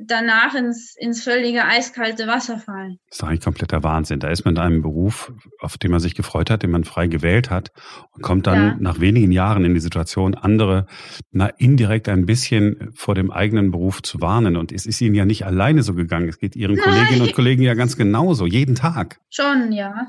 danach 0.00 0.54
ins, 0.54 0.94
ins 0.98 1.22
völlige 1.22 1.64
eiskalte 1.64 2.26
Wasser 2.26 2.58
fallen. 2.58 2.98
Das 3.08 3.18
ist 3.18 3.24
eigentlich 3.24 3.40
kompletter 3.40 3.82
Wahnsinn. 3.82 4.20
Da 4.20 4.28
ist 4.28 4.44
man 4.44 4.56
in 4.56 4.60
einem 4.60 4.82
Beruf, 4.82 5.32
auf 5.60 5.78
den 5.78 5.90
man 5.90 6.00
sich 6.00 6.14
gefreut 6.14 6.50
hat, 6.50 6.62
den 6.62 6.70
man 6.70 6.84
frei 6.84 7.06
gewählt 7.06 7.50
hat 7.50 7.70
und 8.12 8.22
kommt 8.22 8.46
dann 8.46 8.58
ja. 8.58 8.76
nach 8.78 9.00
wenigen 9.00 9.32
Jahren 9.32 9.64
in 9.64 9.74
die 9.74 9.80
Situation, 9.80 10.34
andere 10.34 10.86
na, 11.30 11.46
indirekt 11.46 12.08
ein 12.08 12.26
bisschen 12.26 12.92
vor 12.94 13.14
dem 13.14 13.30
eigenen 13.30 13.70
Beruf 13.70 14.02
zu 14.02 14.20
warnen. 14.20 14.56
Und 14.56 14.72
es 14.72 14.86
ist 14.86 15.00
ihnen 15.00 15.14
ja 15.14 15.24
nicht 15.24 15.46
alleine 15.46 15.82
so 15.82 15.94
gegangen. 15.94 16.28
Es 16.28 16.38
geht 16.38 16.56
ihren 16.56 16.76
Nein. 16.76 16.84
Kolleginnen 16.84 17.22
und 17.22 17.34
Kollegen 17.34 17.62
ja 17.62 17.74
ganz 17.74 17.96
genauso, 17.96 18.46
jeden 18.46 18.74
Tag. 18.74 19.20
Schon, 19.30 19.72
ja. 19.72 20.08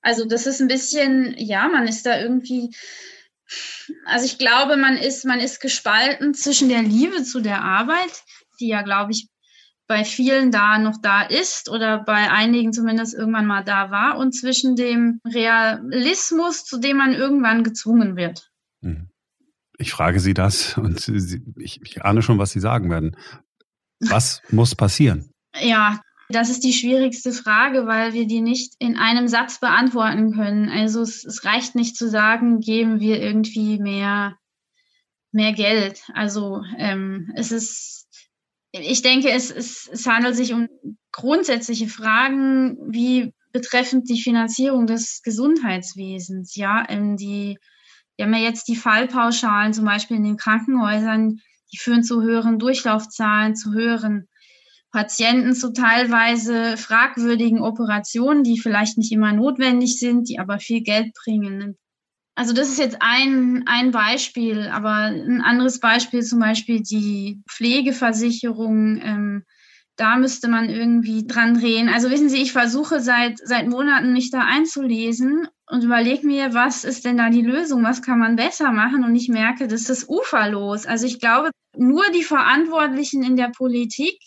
Also 0.00 0.26
das 0.26 0.46
ist 0.46 0.60
ein 0.60 0.68
bisschen, 0.68 1.34
ja, 1.36 1.68
man 1.68 1.88
ist 1.88 2.04
da 2.06 2.20
irgendwie 2.20 2.70
also 4.06 4.24
ich 4.24 4.38
glaube, 4.38 4.76
man 4.76 4.96
ist, 4.96 5.24
man 5.24 5.38
ist 5.38 5.60
gespalten 5.60 6.34
zwischen 6.34 6.70
der 6.70 6.82
Liebe 6.82 7.22
zu 7.22 7.40
der 7.40 7.62
Arbeit, 7.62 8.22
die 8.60 8.68
ja, 8.68 8.82
glaube 8.82 9.12
ich, 9.12 9.28
bei 9.86 10.04
vielen 10.04 10.50
da 10.50 10.78
noch 10.78 11.00
da 11.00 11.22
ist 11.22 11.68
oder 11.68 12.02
bei 12.02 12.30
einigen 12.30 12.72
zumindest 12.72 13.14
irgendwann 13.14 13.46
mal 13.46 13.64
da 13.64 13.90
war 13.90 14.16
und 14.16 14.32
zwischen 14.32 14.76
dem 14.76 15.20
Realismus, 15.26 16.64
zu 16.64 16.78
dem 16.78 16.96
man 16.96 17.12
irgendwann 17.12 17.64
gezwungen 17.64 18.16
wird. 18.16 18.50
Mhm. 18.80 19.10
Ich 19.76 19.92
frage 19.92 20.20
Sie 20.20 20.34
das 20.34 20.78
und 20.78 21.08
ich, 21.08 21.80
ich 21.82 22.04
ahne 22.04 22.22
schon, 22.22 22.38
was 22.38 22.52
Sie 22.52 22.60
sagen 22.60 22.90
werden. 22.90 23.16
Was 24.00 24.42
muss 24.50 24.74
passieren? 24.74 25.30
Ja, 25.60 26.00
das 26.28 26.48
ist 26.48 26.64
die 26.64 26.72
schwierigste 26.72 27.32
Frage, 27.32 27.86
weil 27.86 28.12
wir 28.12 28.26
die 28.26 28.40
nicht 28.40 28.74
in 28.78 28.96
einem 28.96 29.28
Satz 29.28 29.60
beantworten 29.60 30.32
können. 30.32 30.68
Also 30.68 31.02
es, 31.02 31.24
es 31.24 31.44
reicht 31.44 31.74
nicht 31.74 31.96
zu 31.96 32.08
sagen, 32.08 32.60
geben 32.60 33.00
wir 33.00 33.20
irgendwie 33.20 33.78
mehr, 33.78 34.36
mehr 35.32 35.52
Geld. 35.52 36.02
Also 36.14 36.62
ähm, 36.78 37.32
es 37.36 37.52
ist 37.52 37.93
ich 38.80 39.02
denke, 39.02 39.30
es, 39.30 39.50
es, 39.50 39.88
es 39.92 40.06
handelt 40.06 40.36
sich 40.36 40.52
um 40.52 40.68
grundsätzliche 41.12 41.86
Fragen, 41.86 42.76
wie 42.88 43.32
betreffend 43.52 44.08
die 44.10 44.20
Finanzierung 44.20 44.86
des 44.86 45.22
Gesundheitswesens. 45.22 46.56
Ja, 46.56 46.84
ähm, 46.88 47.16
die, 47.16 47.56
wir 48.16 48.26
haben 48.26 48.34
ja 48.34 48.40
jetzt 48.40 48.66
die 48.66 48.76
Fallpauschalen 48.76 49.72
zum 49.72 49.84
Beispiel 49.84 50.16
in 50.16 50.24
den 50.24 50.36
Krankenhäusern, 50.36 51.40
die 51.72 51.78
führen 51.78 52.02
zu 52.02 52.22
höheren 52.22 52.58
Durchlaufzahlen, 52.58 53.54
zu 53.54 53.72
höheren 53.72 54.28
Patienten, 54.90 55.54
zu 55.54 55.72
teilweise 55.72 56.76
fragwürdigen 56.76 57.60
Operationen, 57.60 58.44
die 58.44 58.60
vielleicht 58.60 58.98
nicht 58.98 59.12
immer 59.12 59.32
notwendig 59.32 59.98
sind, 59.98 60.28
die 60.28 60.38
aber 60.38 60.58
viel 60.58 60.82
Geld 60.82 61.12
bringen. 61.24 61.76
Also 62.36 62.52
das 62.52 62.68
ist 62.68 62.78
jetzt 62.78 62.96
ein, 63.00 63.62
ein 63.66 63.92
Beispiel, 63.92 64.68
aber 64.68 64.90
ein 64.90 65.40
anderes 65.40 65.78
Beispiel 65.78 66.22
zum 66.22 66.40
Beispiel 66.40 66.80
die 66.82 67.42
Pflegeversicherung. 67.48 69.00
Ähm, 69.00 69.44
da 69.96 70.16
müsste 70.16 70.48
man 70.48 70.68
irgendwie 70.68 71.26
dran 71.26 71.54
drehen. 71.54 71.88
Also 71.88 72.10
wissen 72.10 72.28
Sie, 72.28 72.42
ich 72.42 72.52
versuche 72.52 72.98
seit, 73.00 73.38
seit 73.38 73.68
Monaten 73.68 74.12
mich 74.12 74.30
da 74.30 74.40
einzulesen 74.40 75.46
und 75.70 75.84
überlege 75.84 76.26
mir, 76.26 76.52
was 76.52 76.82
ist 76.82 77.04
denn 77.04 77.16
da 77.16 77.30
die 77.30 77.42
Lösung? 77.42 77.84
Was 77.84 78.02
kann 78.02 78.18
man 78.18 78.34
besser 78.34 78.72
machen? 78.72 79.04
Und 79.04 79.14
ich 79.14 79.28
merke, 79.28 79.68
das 79.68 79.88
ist 79.88 80.08
uferlos. 80.08 80.86
Also 80.86 81.06
ich 81.06 81.20
glaube, 81.20 81.50
nur 81.76 82.04
die 82.12 82.24
Verantwortlichen 82.24 83.22
in 83.22 83.36
der 83.36 83.52
Politik, 83.56 84.18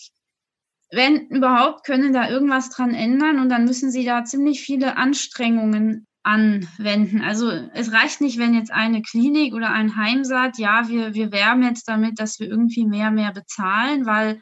wenn 0.90 1.28
überhaupt, 1.28 1.86
können 1.86 2.14
da 2.14 2.30
irgendwas 2.30 2.70
dran 2.70 2.94
ändern. 2.94 3.40
Und 3.40 3.50
dann 3.50 3.66
müssen 3.66 3.92
sie 3.92 4.06
da 4.06 4.24
ziemlich 4.24 4.62
viele 4.62 4.96
Anstrengungen 4.96 6.08
anwenden. 6.28 7.22
Also 7.22 7.50
es 7.74 7.94
reicht 7.94 8.20
nicht, 8.20 8.38
wenn 8.38 8.54
jetzt 8.54 8.72
eine 8.72 9.02
Klinik 9.02 9.54
oder 9.54 9.72
ein 9.72 9.96
Heim 9.96 10.26
sagt, 10.26 10.60
ja, 10.60 10.90
wir, 10.90 11.14
wir 11.14 11.32
werben 11.32 11.64
jetzt 11.64 11.88
damit, 11.88 12.20
dass 12.20 12.40
wir 12.40 12.48
irgendwie 12.48 12.86
mehr, 12.86 13.12
mehr 13.12 13.32
bezahlen, 13.32 14.06
weil 14.06 14.42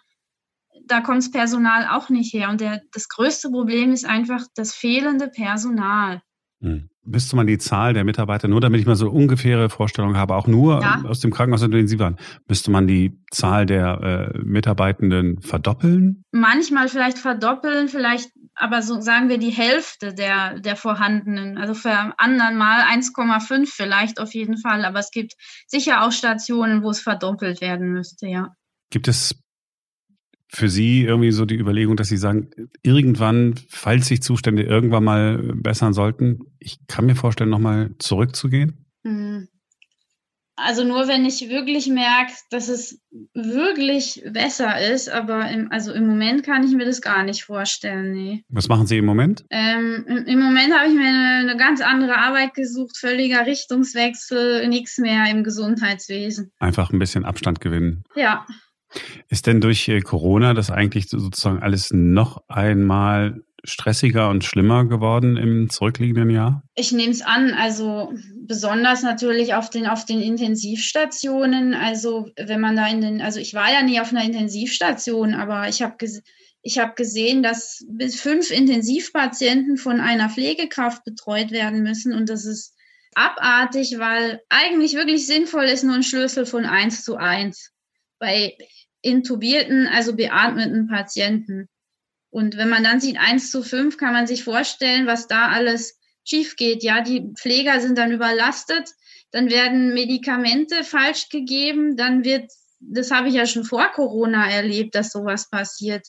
da 0.87 1.01
kommt 1.01 1.19
das 1.19 1.31
Personal 1.31 1.87
auch 1.91 2.09
nicht 2.09 2.33
her. 2.33 2.49
Und 2.49 2.59
der, 2.59 2.81
das 2.91 3.07
größte 3.07 3.49
Problem 3.49 3.91
ist 3.91 4.05
einfach 4.05 4.43
das 4.55 4.73
fehlende 4.73 5.27
Personal. 5.27 6.21
Hm. 6.61 6.89
Müsste 7.03 7.35
man 7.35 7.45
die 7.45 7.59
Zahl 7.59 7.93
der 7.93 8.03
Mitarbeiter, 8.03 8.47
nur 8.47 8.61
damit 8.61 8.79
ich 8.79 8.87
mal 8.87 8.95
so 8.95 9.11
ungefähre 9.11 9.69
Vorstellungen 9.69 10.17
habe, 10.17 10.35
auch 10.35 10.47
nur 10.47 10.81
ja. 10.81 11.03
aus 11.03 11.19
dem 11.19 11.29
Krankenhaus, 11.29 11.61
in 11.61 11.69
dem 11.69 11.87
Sie 11.87 11.99
waren, 11.99 12.17
müsste 12.47 12.71
man 12.71 12.87
die 12.87 13.19
Zahl 13.29 13.67
der 13.67 14.33
äh, 14.33 14.39
Mitarbeitenden 14.39 15.39
verdoppeln? 15.39 16.23
Manchmal 16.31 16.87
vielleicht 16.87 17.19
verdoppeln, 17.19 17.89
vielleicht 17.89 18.31
aber 18.55 18.81
so 18.81 19.01
sagen 19.01 19.29
wir 19.29 19.37
die 19.37 19.51
Hälfte 19.51 20.13
der, 20.13 20.59
der 20.59 20.75
vorhandenen. 20.75 21.57
Also 21.57 21.73
für 21.73 22.13
anderen 22.17 22.57
mal 22.57 22.81
1,5 22.83 23.67
vielleicht 23.67 24.19
auf 24.19 24.33
jeden 24.33 24.57
Fall. 24.57 24.85
Aber 24.85 24.99
es 24.99 25.11
gibt 25.11 25.33
sicher 25.67 26.03
auch 26.03 26.11
Stationen, 26.11 26.81
wo 26.81 26.89
es 26.89 26.99
verdoppelt 26.99 27.61
werden 27.61 27.91
müsste, 27.91 28.27
ja. 28.27 28.55
Gibt 28.89 29.07
es 29.07 29.35
für 30.47 30.69
Sie 30.69 31.03
irgendwie 31.03 31.31
so 31.31 31.45
die 31.45 31.57
Überlegung, 31.57 31.97
dass 31.97 32.07
Sie 32.07 32.17
sagen, 32.17 32.49
irgendwann, 32.81 33.55
falls 33.69 34.07
sich 34.07 34.21
Zustände 34.21 34.63
irgendwann 34.63 35.03
mal 35.03 35.37
bessern 35.55 35.93
sollten, 35.93 36.39
ich 36.59 36.77
kann 36.87 37.05
mir 37.05 37.15
vorstellen, 37.15 37.49
nochmal 37.49 37.91
zurückzugehen? 37.99 38.85
Mhm. 39.03 39.49
Also 40.57 40.85
nur 40.85 41.07
wenn 41.07 41.25
ich 41.25 41.49
wirklich 41.49 41.87
merke, 41.87 42.31
dass 42.49 42.69
es 42.69 43.01
wirklich 43.33 44.23
besser 44.31 44.79
ist, 44.79 45.09
aber 45.09 45.49
im, 45.49 45.69
also 45.71 45.91
im 45.91 46.07
Moment 46.07 46.43
kann 46.43 46.63
ich 46.63 46.73
mir 46.73 46.85
das 46.85 47.01
gar 47.01 47.23
nicht 47.23 47.43
vorstellen. 47.43 48.13
Nee. 48.13 48.45
Was 48.47 48.69
machen 48.69 48.87
Sie 48.87 48.97
im 48.97 49.05
Moment? 49.05 49.43
Ähm, 49.49 50.05
im, 50.07 50.25
im, 50.25 50.39
Moment 50.39 50.73
habe 50.73 50.87
ich 50.87 50.95
mir 50.95 51.07
eine, 51.07 51.49
eine, 51.49 51.57
ganz 51.57 51.81
andere 51.81 52.17
Arbeit 52.17 52.53
gesucht, 52.53 52.97
völliger 52.97 53.45
Richtungswechsel, 53.45 54.67
nichts 54.69 54.97
mehr 54.97 55.29
im 55.29 55.43
Gesundheitswesen. 55.43 56.51
Einfach 56.59 56.91
ein 56.91 56.99
bisschen 56.99 57.25
Abstand 57.25 57.59
gewinnen. 57.59 58.03
Ja. 58.15 58.45
Ist 59.27 59.47
denn 59.47 59.59
durch 59.59 59.89
äh, 59.89 59.99
Corona 59.99 60.53
das 60.53 60.71
eigentlich 60.71 61.09
sozusagen 61.09 61.59
alles 61.59 61.91
noch 61.91 62.43
einmal 62.47 63.41
stressiger 63.65 64.29
und 64.29 64.43
schlimmer 64.43 64.85
geworden 64.85 65.37
im 65.37 65.69
zurückliegenden 65.69 66.29
Jahr? 66.29 66.63
Ich 66.75 66.91
nehme 66.91 67.11
es 67.11 67.21
an, 67.21 67.53
also 67.53 68.13
besonders 68.47 69.03
natürlich 69.03 69.53
auf 69.53 69.69
den, 69.69 69.87
auf 69.87 70.05
den 70.05 70.21
Intensivstationen. 70.21 71.73
Also 71.73 72.29
wenn 72.37 72.61
man 72.61 72.75
da 72.75 72.87
in 72.87 73.01
den, 73.01 73.21
also 73.21 73.39
ich 73.39 73.53
war 73.53 73.71
ja 73.71 73.81
nie 73.81 73.99
auf 73.99 74.11
einer 74.11 74.23
Intensivstation, 74.23 75.33
aber 75.33 75.67
ich 75.67 75.81
habe 75.81 75.95
ich 76.67 76.79
habe 76.79 76.95
gesehen, 76.95 77.43
dass 77.43 77.85
bis 77.87 78.19
fünf 78.19 78.49
Intensivpatienten 78.49 79.77
von 79.77 79.99
einer 79.99 80.29
Pflegekraft 80.29 81.03
betreut 81.03 81.51
werden 81.51 81.83
müssen 81.83 82.11
und 82.11 82.27
das 82.27 82.45
ist 82.45 82.75
abartig, 83.13 83.99
weil 83.99 84.41
eigentlich 84.49 84.95
wirklich 84.95 85.27
sinnvoll 85.27 85.65
ist 85.65 85.83
nur 85.83 85.95
ein 85.95 86.03
Schlüssel 86.03 86.45
von 86.45 86.65
eins 86.65 87.03
zu 87.03 87.17
eins 87.17 87.71
bei 88.19 88.57
intubierten, 89.01 89.87
also 89.87 90.15
beatmeten 90.15 90.87
Patienten. 90.87 91.69
Und 92.35 92.57
wenn 92.57 92.67
man 92.67 92.83
dann 92.83 92.99
sieht, 92.99 93.17
1 93.17 93.49
zu 93.49 93.63
5, 93.63 93.95
kann 93.95 94.11
man 94.11 94.27
sich 94.27 94.43
vorstellen, 94.43 95.07
was 95.07 95.27
da 95.27 95.47
alles 95.47 95.97
schief 96.25 96.57
geht. 96.57 96.83
Ja, 96.83 96.99
die 96.99 97.31
Pfleger 97.33 97.79
sind 97.79 97.97
dann 97.97 98.11
überlastet, 98.11 98.89
dann 99.31 99.49
werden 99.49 99.93
Medikamente 99.93 100.83
falsch 100.83 101.29
gegeben, 101.29 101.95
dann 101.95 102.25
wird, 102.25 102.51
das 102.81 103.09
habe 103.11 103.29
ich 103.29 103.35
ja 103.35 103.45
schon 103.45 103.63
vor 103.63 103.87
Corona 103.93 104.51
erlebt, 104.51 104.95
dass 104.95 105.13
sowas 105.13 105.49
passiert. 105.49 106.07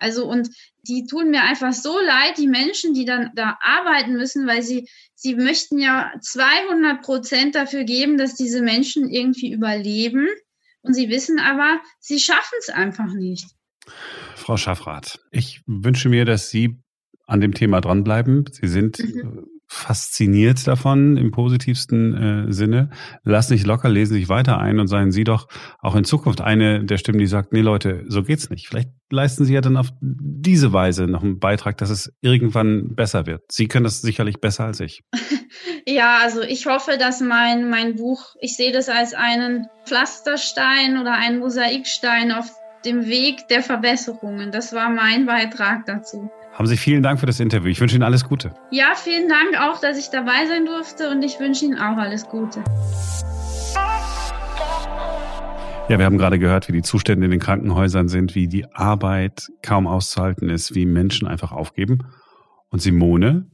Also 0.00 0.28
und 0.28 0.50
die 0.82 1.06
tun 1.06 1.30
mir 1.30 1.42
einfach 1.42 1.72
so 1.72 2.00
leid, 2.00 2.38
die 2.38 2.48
Menschen, 2.48 2.92
die 2.92 3.04
dann 3.04 3.30
da 3.36 3.56
arbeiten 3.60 4.14
müssen, 4.14 4.48
weil 4.48 4.62
sie, 4.64 4.88
sie 5.14 5.36
möchten 5.36 5.78
ja 5.78 6.10
200 6.20 7.02
Prozent 7.02 7.54
dafür 7.54 7.84
geben, 7.84 8.18
dass 8.18 8.34
diese 8.34 8.62
Menschen 8.62 9.08
irgendwie 9.08 9.52
überleben. 9.52 10.26
Und 10.82 10.94
sie 10.94 11.08
wissen 11.08 11.38
aber, 11.38 11.80
sie 12.00 12.18
schaffen 12.18 12.58
es 12.58 12.68
einfach 12.68 13.12
nicht. 13.14 13.46
Frau 14.34 14.56
Schaffrath, 14.56 15.20
ich 15.30 15.62
wünsche 15.66 16.08
mir, 16.08 16.24
dass 16.24 16.50
Sie 16.50 16.78
an 17.28 17.40
dem 17.40 17.54
Thema 17.54 17.80
dranbleiben. 17.80 18.46
Sie 18.50 18.66
sind 18.66 18.98
mhm. 18.98 19.44
fasziniert 19.66 20.66
davon 20.66 21.18
im 21.18 21.30
positivsten 21.30 22.48
äh, 22.48 22.52
Sinne. 22.52 22.90
Lassen 23.22 23.50
sich 23.50 23.66
locker, 23.66 23.90
lesen 23.90 24.14
sich 24.14 24.30
weiter 24.30 24.58
ein 24.58 24.80
und 24.80 24.86
seien 24.88 25.12
Sie 25.12 25.24
doch 25.24 25.46
auch 25.80 25.94
in 25.94 26.04
Zukunft 26.04 26.40
eine 26.40 26.84
der 26.84 26.96
Stimmen, 26.96 27.18
die 27.18 27.26
sagt, 27.26 27.52
nee 27.52 27.60
Leute, 27.60 28.04
so 28.08 28.22
geht's 28.22 28.48
nicht. 28.48 28.68
Vielleicht 28.68 28.88
leisten 29.10 29.44
Sie 29.44 29.52
ja 29.52 29.60
dann 29.60 29.76
auf 29.76 29.90
diese 30.00 30.72
Weise 30.72 31.06
noch 31.06 31.22
einen 31.22 31.38
Beitrag, 31.38 31.76
dass 31.76 31.90
es 31.90 32.14
irgendwann 32.22 32.94
besser 32.94 33.26
wird. 33.26 33.42
Sie 33.52 33.68
können 33.68 33.84
das 33.84 34.00
sicherlich 34.00 34.40
besser 34.40 34.64
als 34.64 34.80
ich. 34.80 35.02
Ja, 35.86 36.18
also 36.22 36.42
ich 36.42 36.66
hoffe, 36.66 36.98
dass 36.98 37.22
mein, 37.22 37.70
mein 37.70 37.96
Buch, 37.96 38.34
ich 38.40 38.56
sehe 38.56 38.72
das 38.72 38.90
als 38.90 39.14
einen 39.14 39.68
Pflasterstein 39.86 40.98
oder 40.98 41.14
einen 41.14 41.38
Mosaikstein 41.38 42.30
auf 42.30 42.50
dem 42.88 43.06
Weg 43.06 43.48
der 43.48 43.62
Verbesserungen. 43.62 44.50
Das 44.50 44.72
war 44.72 44.88
mein 44.88 45.26
Beitrag 45.26 45.84
dazu. 45.86 46.30
Haben 46.52 46.66
Sie 46.66 46.76
vielen 46.76 47.02
Dank 47.02 47.20
für 47.20 47.26
das 47.26 47.38
Interview. 47.38 47.70
Ich 47.70 47.80
wünsche 47.80 47.94
Ihnen 47.94 48.02
alles 48.02 48.24
Gute. 48.24 48.52
Ja, 48.70 48.94
vielen 48.96 49.28
Dank 49.28 49.60
auch, 49.60 49.80
dass 49.80 49.98
ich 49.98 50.08
dabei 50.08 50.46
sein 50.48 50.64
durfte 50.64 51.10
und 51.10 51.22
ich 51.22 51.38
wünsche 51.38 51.66
Ihnen 51.66 51.78
auch 51.78 51.96
alles 51.96 52.26
Gute. 52.28 52.64
Ja, 55.88 55.98
wir 55.98 56.04
haben 56.04 56.18
gerade 56.18 56.38
gehört, 56.38 56.68
wie 56.68 56.72
die 56.72 56.82
Zustände 56.82 57.26
in 57.26 57.30
den 57.30 57.40
Krankenhäusern 57.40 58.08
sind, 58.08 58.34
wie 58.34 58.48
die 58.48 58.66
Arbeit 58.74 59.48
kaum 59.62 59.86
auszuhalten 59.86 60.50
ist, 60.50 60.74
wie 60.74 60.84
Menschen 60.84 61.28
einfach 61.28 61.52
aufgeben. 61.52 62.00
Und 62.70 62.80
Simone 62.80 63.50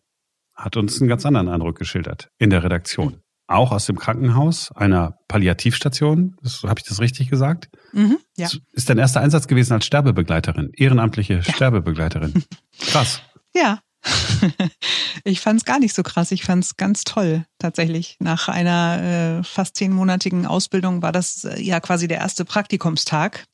hat 0.55 0.77
uns 0.77 1.01
einen 1.01 1.09
ganz 1.09 1.27
anderen 1.27 1.49
Eindruck 1.49 1.79
geschildert 1.79 2.29
in 2.39 2.51
der 2.51 2.65
Redaktion. 2.65 3.24
Auch 3.55 3.73
aus 3.73 3.87
dem 3.87 3.99
Krankenhaus, 3.99 4.73
einer 4.75 5.19
Palliativstation. 5.29 6.37
Habe 6.65 6.81
ich 6.81 6.89
das 6.89 7.01
richtig 7.01 7.31
gesagt? 7.31 7.69
Mhm, 7.93 8.19
ja. 8.37 8.49
Ist 8.73 8.91
dein 8.91 8.99
erster 8.99 9.21
Einsatz 9.21 9.47
gewesen 9.47 9.73
als 9.75 9.87
Sterbebegleiterin, 9.87 10.71
ehrenamtliche 10.75 11.35
ja. 11.35 11.43
Sterbebegleiterin. 11.43 12.45
Krass. 12.81 13.21
Ja. 13.55 13.81
ich 15.25 15.41
fand 15.41 15.61
es 15.61 15.65
gar 15.65 15.79
nicht 15.79 15.95
so 15.95 16.03
krass. 16.03 16.33
Ich 16.33 16.45
fand 16.45 16.65
es 16.65 16.77
ganz 16.77 17.05
toll, 17.05 17.47
tatsächlich. 17.59 18.17
Nach 18.19 18.49
einer 18.49 19.39
äh, 19.41 19.45
fast 19.45 19.77
zehnmonatigen 19.77 20.47
Ausbildung 20.47 21.01
war 21.01 21.13
das 21.13 21.45
äh, 21.45 21.61
ja 21.63 21.81
quasi 21.81 22.09
der 22.09 22.19
erste 22.19 22.45
Praktikumstag. 22.45 23.47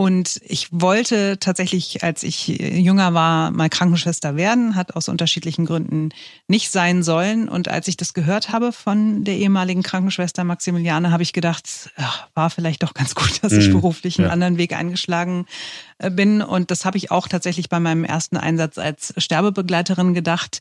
Und 0.00 0.40
ich 0.44 0.68
wollte 0.70 1.40
tatsächlich, 1.40 2.04
als 2.04 2.22
ich 2.22 2.46
jünger 2.46 3.14
war, 3.14 3.50
mal 3.50 3.68
Krankenschwester 3.68 4.36
werden, 4.36 4.76
hat 4.76 4.94
aus 4.94 5.08
unterschiedlichen 5.08 5.66
Gründen 5.66 6.10
nicht 6.46 6.70
sein 6.70 7.02
sollen. 7.02 7.48
Und 7.48 7.66
als 7.66 7.88
ich 7.88 7.96
das 7.96 8.14
gehört 8.14 8.52
habe 8.52 8.70
von 8.70 9.24
der 9.24 9.34
ehemaligen 9.34 9.82
Krankenschwester 9.82 10.44
Maximiliane, 10.44 11.10
habe 11.10 11.24
ich 11.24 11.32
gedacht, 11.32 11.90
ach, 11.96 12.28
war 12.34 12.48
vielleicht 12.48 12.84
doch 12.84 12.94
ganz 12.94 13.16
gut, 13.16 13.42
dass 13.42 13.52
ich 13.52 13.70
mhm. 13.70 13.72
beruflich 13.72 14.18
einen 14.18 14.28
ja. 14.28 14.32
anderen 14.32 14.56
Weg 14.56 14.72
eingeschlagen 14.72 15.46
bin. 15.98 16.42
Und 16.42 16.70
das 16.70 16.84
habe 16.84 16.96
ich 16.96 17.10
auch 17.10 17.28
tatsächlich 17.28 17.68
bei 17.68 17.80
meinem 17.80 18.04
ersten 18.04 18.36
Einsatz 18.36 18.78
als 18.78 19.14
Sterbebegleiterin 19.16 20.14
gedacht. 20.14 20.60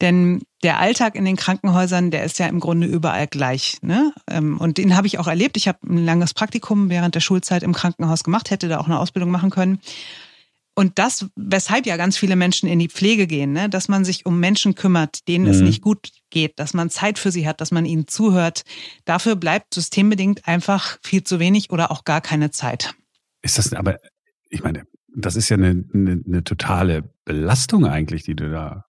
Denn 0.00 0.40
der 0.62 0.78
Alltag 0.78 1.14
in 1.14 1.24
den 1.24 1.36
Krankenhäusern, 1.36 2.10
der 2.10 2.24
ist 2.24 2.38
ja 2.38 2.46
im 2.46 2.60
Grunde 2.60 2.86
überall 2.86 3.26
gleich. 3.26 3.78
Ne? 3.82 4.12
Ähm, 4.28 4.58
und 4.58 4.78
den 4.78 4.96
habe 4.96 5.06
ich 5.06 5.18
auch 5.18 5.28
erlebt. 5.28 5.56
Ich 5.56 5.68
habe 5.68 5.78
ein 5.88 6.04
langes 6.04 6.34
Praktikum 6.34 6.90
während 6.90 7.14
der 7.14 7.20
Schulzeit 7.20 7.62
im 7.62 7.72
Krankenhaus 7.72 8.24
gemacht, 8.24 8.50
hätte 8.50 8.68
da 8.68 8.78
auch 8.78 8.86
eine 8.86 8.98
Ausbildung 8.98 9.30
machen 9.30 9.50
können. 9.50 9.80
Und 10.74 11.00
das, 11.00 11.26
weshalb 11.34 11.86
ja 11.86 11.96
ganz 11.96 12.16
viele 12.16 12.36
Menschen 12.36 12.68
in 12.68 12.78
die 12.78 12.88
Pflege 12.88 13.26
gehen, 13.26 13.52
ne? 13.52 13.68
dass 13.68 13.88
man 13.88 14.04
sich 14.04 14.26
um 14.26 14.38
Menschen 14.38 14.76
kümmert, 14.76 15.26
denen 15.26 15.46
mhm. 15.46 15.50
es 15.50 15.60
nicht 15.60 15.82
gut 15.82 16.10
geht, 16.30 16.60
dass 16.60 16.72
man 16.72 16.88
Zeit 16.88 17.18
für 17.18 17.32
sie 17.32 17.48
hat, 17.48 17.60
dass 17.60 17.72
man 17.72 17.84
ihnen 17.84 18.06
zuhört. 18.06 18.62
Dafür 19.04 19.34
bleibt 19.34 19.74
systembedingt 19.74 20.46
einfach 20.46 20.98
viel 21.02 21.24
zu 21.24 21.40
wenig 21.40 21.70
oder 21.70 21.90
auch 21.90 22.04
gar 22.04 22.20
keine 22.20 22.52
Zeit. 22.52 22.94
Ist 23.42 23.58
das 23.58 23.72
aber, 23.72 23.98
ich 24.48 24.62
meine, 24.62 24.84
das 25.16 25.36
ist 25.36 25.48
ja 25.48 25.56
eine, 25.56 25.84
eine, 25.92 26.22
eine 26.26 26.44
totale 26.44 27.12
Belastung 27.24 27.86
eigentlich, 27.86 28.22
die 28.22 28.36
du 28.36 28.50
da 28.50 28.84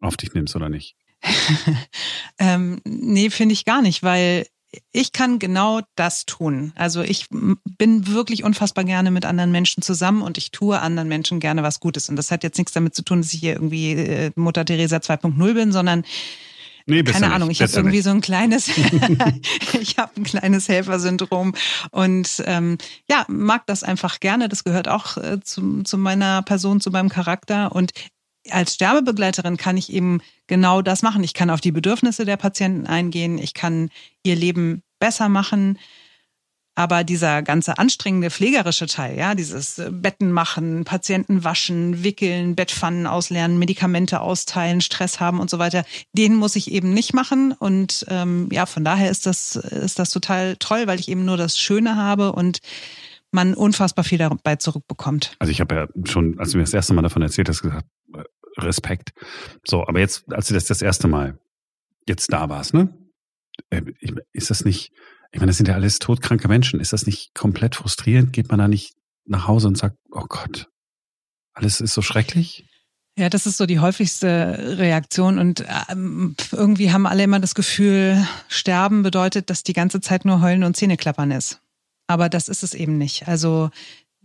auf 0.00 0.16
dich 0.16 0.34
nimmst, 0.34 0.56
oder 0.56 0.68
nicht? 0.68 0.96
ähm, 2.38 2.80
nee, 2.84 3.30
finde 3.30 3.52
ich 3.52 3.64
gar 3.64 3.82
nicht, 3.82 4.02
weil 4.02 4.46
ich 4.92 5.12
kann 5.12 5.38
genau 5.38 5.80
das 5.96 6.26
tun. 6.26 6.72
Also 6.76 7.02
ich 7.02 7.26
bin 7.30 8.06
wirklich 8.06 8.44
unfassbar 8.44 8.84
gerne 8.84 9.10
mit 9.10 9.24
anderen 9.24 9.50
Menschen 9.50 9.82
zusammen 9.82 10.22
und 10.22 10.38
ich 10.38 10.52
tue 10.52 10.80
anderen 10.80 11.08
Menschen 11.08 11.40
gerne 11.40 11.62
was 11.62 11.80
Gutes. 11.80 12.08
Und 12.08 12.16
das 12.16 12.30
hat 12.30 12.44
jetzt 12.44 12.56
nichts 12.56 12.72
damit 12.72 12.94
zu 12.94 13.02
tun, 13.02 13.20
dass 13.20 13.34
ich 13.34 13.40
hier 13.40 13.54
irgendwie 13.54 13.92
äh, 13.92 14.30
Mutter 14.36 14.64
Teresa 14.64 14.98
2.0 14.98 15.54
bin, 15.54 15.72
sondern 15.72 16.04
Nee, 16.86 17.02
Keine 17.02 17.32
Ahnung, 17.32 17.50
ich 17.50 17.62
habe 17.62 17.72
irgendwie 17.72 17.96
nicht. 17.96 18.04
so 18.04 18.10
ein 18.10 18.20
kleines, 18.20 18.68
ich 19.80 19.96
habe 19.98 20.12
ein 20.16 20.24
kleines 20.24 20.68
Helfersyndrom 20.68 21.54
und 21.90 22.42
ähm, 22.46 22.78
ja, 23.08 23.24
mag 23.28 23.66
das 23.66 23.82
einfach 23.82 24.20
gerne. 24.20 24.48
Das 24.48 24.64
gehört 24.64 24.88
auch 24.88 25.16
äh, 25.16 25.40
zu, 25.40 25.82
zu 25.82 25.98
meiner 25.98 26.42
Person, 26.42 26.80
zu 26.80 26.90
meinem 26.90 27.08
Charakter. 27.08 27.72
Und 27.72 27.92
als 28.50 28.74
Sterbebegleiterin 28.74 29.56
kann 29.56 29.76
ich 29.76 29.92
eben 29.92 30.20
genau 30.46 30.82
das 30.82 31.02
machen. 31.02 31.22
Ich 31.22 31.34
kann 31.34 31.50
auf 31.50 31.60
die 31.60 31.72
Bedürfnisse 31.72 32.24
der 32.24 32.36
Patienten 32.36 32.86
eingehen, 32.86 33.38
ich 33.38 33.54
kann 33.54 33.90
ihr 34.22 34.36
Leben 34.36 34.82
besser 34.98 35.28
machen. 35.28 35.78
Aber 36.76 37.04
dieser 37.04 37.42
ganze 37.42 37.78
anstrengende 37.78 38.30
pflegerische 38.30 38.86
Teil, 38.86 39.18
ja, 39.18 39.34
dieses 39.34 39.78
äh, 39.78 39.90
Betten 39.90 40.32
machen, 40.32 40.84
Patienten 40.84 41.44
waschen, 41.44 42.04
wickeln, 42.04 42.54
Bettpfannen 42.54 43.06
auslernen, 43.06 43.58
Medikamente 43.58 44.20
austeilen, 44.20 44.80
Stress 44.80 45.20
haben 45.20 45.40
und 45.40 45.50
so 45.50 45.58
weiter, 45.58 45.84
den 46.12 46.34
muss 46.36 46.56
ich 46.56 46.70
eben 46.70 46.94
nicht 46.94 47.12
machen. 47.12 47.52
Und 47.52 48.06
ähm, 48.08 48.48
ja, 48.52 48.66
von 48.66 48.84
daher 48.84 49.10
ist 49.10 49.26
das, 49.26 49.56
ist 49.56 49.98
das 49.98 50.10
total 50.10 50.56
toll, 50.56 50.86
weil 50.86 51.00
ich 51.00 51.08
eben 51.08 51.24
nur 51.24 51.36
das 51.36 51.58
Schöne 51.58 51.96
habe 51.96 52.32
und 52.32 52.60
man 53.32 53.54
unfassbar 53.54 54.04
viel 54.04 54.18
dabei 54.18 54.56
zurückbekommt. 54.56 55.36
Also 55.38 55.50
ich 55.50 55.60
habe 55.60 55.74
ja 55.74 55.88
schon, 56.04 56.38
als 56.38 56.52
du 56.52 56.58
mir 56.58 56.64
das 56.64 56.74
erste 56.74 56.94
Mal 56.94 57.02
davon 57.02 57.22
erzählt 57.22 57.48
hast, 57.48 57.62
gesagt, 57.62 57.86
äh, 58.14 58.22
Respekt. 58.58 59.12
So, 59.64 59.86
aber 59.86 60.00
jetzt, 60.00 60.32
als 60.32 60.48
du 60.48 60.54
das 60.54 60.64
das 60.64 60.82
erste 60.82 61.08
Mal 61.08 61.38
jetzt 62.06 62.32
da 62.32 62.48
warst, 62.48 62.74
ne? 62.74 62.92
Äh, 63.70 63.82
ist 64.32 64.50
das 64.50 64.64
nicht, 64.64 64.92
ich 65.32 65.40
meine, 65.40 65.50
das 65.50 65.56
sind 65.56 65.68
ja 65.68 65.74
alles 65.74 65.98
todkranke 65.98 66.48
Menschen. 66.48 66.80
Ist 66.80 66.92
das 66.92 67.06
nicht 67.06 67.34
komplett 67.34 67.76
frustrierend? 67.76 68.32
Geht 68.32 68.48
man 68.48 68.58
da 68.58 68.68
nicht 68.68 68.94
nach 69.26 69.46
Hause 69.46 69.68
und 69.68 69.78
sagt, 69.78 69.96
oh 70.10 70.24
Gott, 70.28 70.68
alles 71.54 71.80
ist 71.80 71.94
so 71.94 72.02
schrecklich? 72.02 72.66
Ja, 73.16 73.28
das 73.28 73.46
ist 73.46 73.58
so 73.58 73.66
die 73.66 73.80
häufigste 73.80 74.78
Reaktion 74.78 75.38
und 75.38 75.64
ähm, 75.90 76.36
irgendwie 76.52 76.92
haben 76.92 77.06
alle 77.06 77.24
immer 77.24 77.38
das 77.38 77.54
Gefühl, 77.54 78.24
sterben 78.48 79.02
bedeutet, 79.02 79.50
dass 79.50 79.62
die 79.62 79.72
ganze 79.72 80.00
Zeit 80.00 80.24
nur 80.24 80.40
heulen 80.40 80.64
und 80.64 80.76
Zähneklappern 80.76 81.30
ist. 81.30 81.60
Aber 82.06 82.28
das 82.28 82.48
ist 82.48 82.62
es 82.62 82.74
eben 82.74 82.98
nicht. 82.98 83.28
Also 83.28 83.70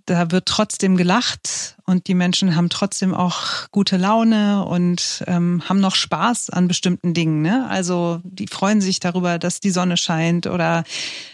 da 0.05 0.31
wird 0.31 0.45
trotzdem 0.45 0.97
gelacht 0.97 1.77
und 1.85 2.07
die 2.07 2.13
Menschen 2.13 2.55
haben 2.55 2.69
trotzdem 2.69 3.13
auch 3.13 3.69
gute 3.71 3.97
Laune 3.97 4.65
und 4.65 5.23
ähm, 5.27 5.63
haben 5.67 5.79
noch 5.79 5.95
Spaß 5.95 6.49
an 6.49 6.67
bestimmten 6.67 7.13
Dingen. 7.13 7.41
Ne? 7.41 7.67
Also 7.69 8.21
die 8.23 8.47
freuen 8.47 8.81
sich 8.81 8.99
darüber, 8.99 9.39
dass 9.39 9.59
die 9.59 9.71
Sonne 9.71 9.97
scheint 9.97 10.47
oder 10.47 10.83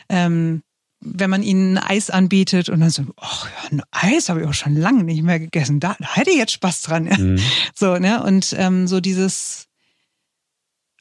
ähm, 0.09 0.61
wenn 1.01 1.29
man 1.29 1.41
ihnen 1.41 1.77
Eis 1.77 2.09
anbietet 2.09 2.69
und 2.69 2.79
dann 2.79 2.91
so, 2.91 3.03
ach 3.17 3.47
ja, 3.47 3.69
ein 3.71 3.81
Eis 3.91 4.29
habe 4.29 4.41
ich 4.41 4.47
auch 4.47 4.53
schon 4.53 4.75
lange 4.75 5.03
nicht 5.03 5.23
mehr 5.23 5.39
gegessen. 5.39 5.79
Da, 5.79 5.95
da 5.99 6.15
hätte 6.15 6.29
ich 6.29 6.37
jetzt 6.37 6.53
Spaß 6.53 6.83
dran. 6.83 7.05
Mhm. 7.05 7.39
So, 7.75 7.97
ne? 7.97 8.23
Und 8.23 8.55
ähm, 8.57 8.87
so 8.87 8.99
dieses 8.99 9.67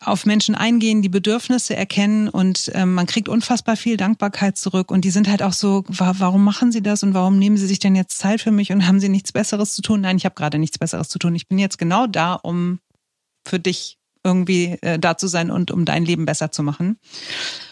auf 0.00 0.24
Menschen 0.24 0.54
eingehen, 0.54 1.02
die 1.02 1.08
Bedürfnisse 1.08 1.76
erkennen 1.76 2.28
und 2.28 2.70
ähm, 2.74 2.94
man 2.94 3.06
kriegt 3.06 3.28
unfassbar 3.28 3.76
viel 3.76 3.96
Dankbarkeit 3.96 4.56
zurück 4.56 4.90
und 4.90 5.04
die 5.04 5.10
sind 5.10 5.28
halt 5.28 5.42
auch 5.42 5.52
so, 5.52 5.84
warum 5.88 6.42
machen 6.42 6.72
sie 6.72 6.82
das 6.82 7.02
und 7.02 7.12
warum 7.12 7.38
nehmen 7.38 7.56
sie 7.56 7.66
sich 7.66 7.78
denn 7.78 7.94
jetzt 7.94 8.18
Zeit 8.18 8.40
für 8.40 8.50
mich 8.50 8.72
und 8.72 8.86
haben 8.86 9.00
sie 9.00 9.10
nichts 9.10 9.32
Besseres 9.32 9.74
zu 9.74 9.82
tun? 9.82 10.00
Nein, 10.00 10.16
ich 10.16 10.24
habe 10.24 10.34
gerade 10.34 10.58
nichts 10.58 10.78
Besseres 10.78 11.08
zu 11.08 11.18
tun. 11.18 11.34
Ich 11.34 11.48
bin 11.48 11.58
jetzt 11.58 11.78
genau 11.78 12.06
da, 12.06 12.34
um 12.34 12.80
für 13.46 13.58
dich 13.58 13.98
irgendwie 14.24 14.78
äh, 14.82 14.98
da 14.98 15.16
zu 15.16 15.26
sein 15.26 15.50
und 15.50 15.70
um 15.70 15.84
dein 15.84 16.04
Leben 16.04 16.24
besser 16.24 16.50
zu 16.50 16.62
machen. 16.62 16.98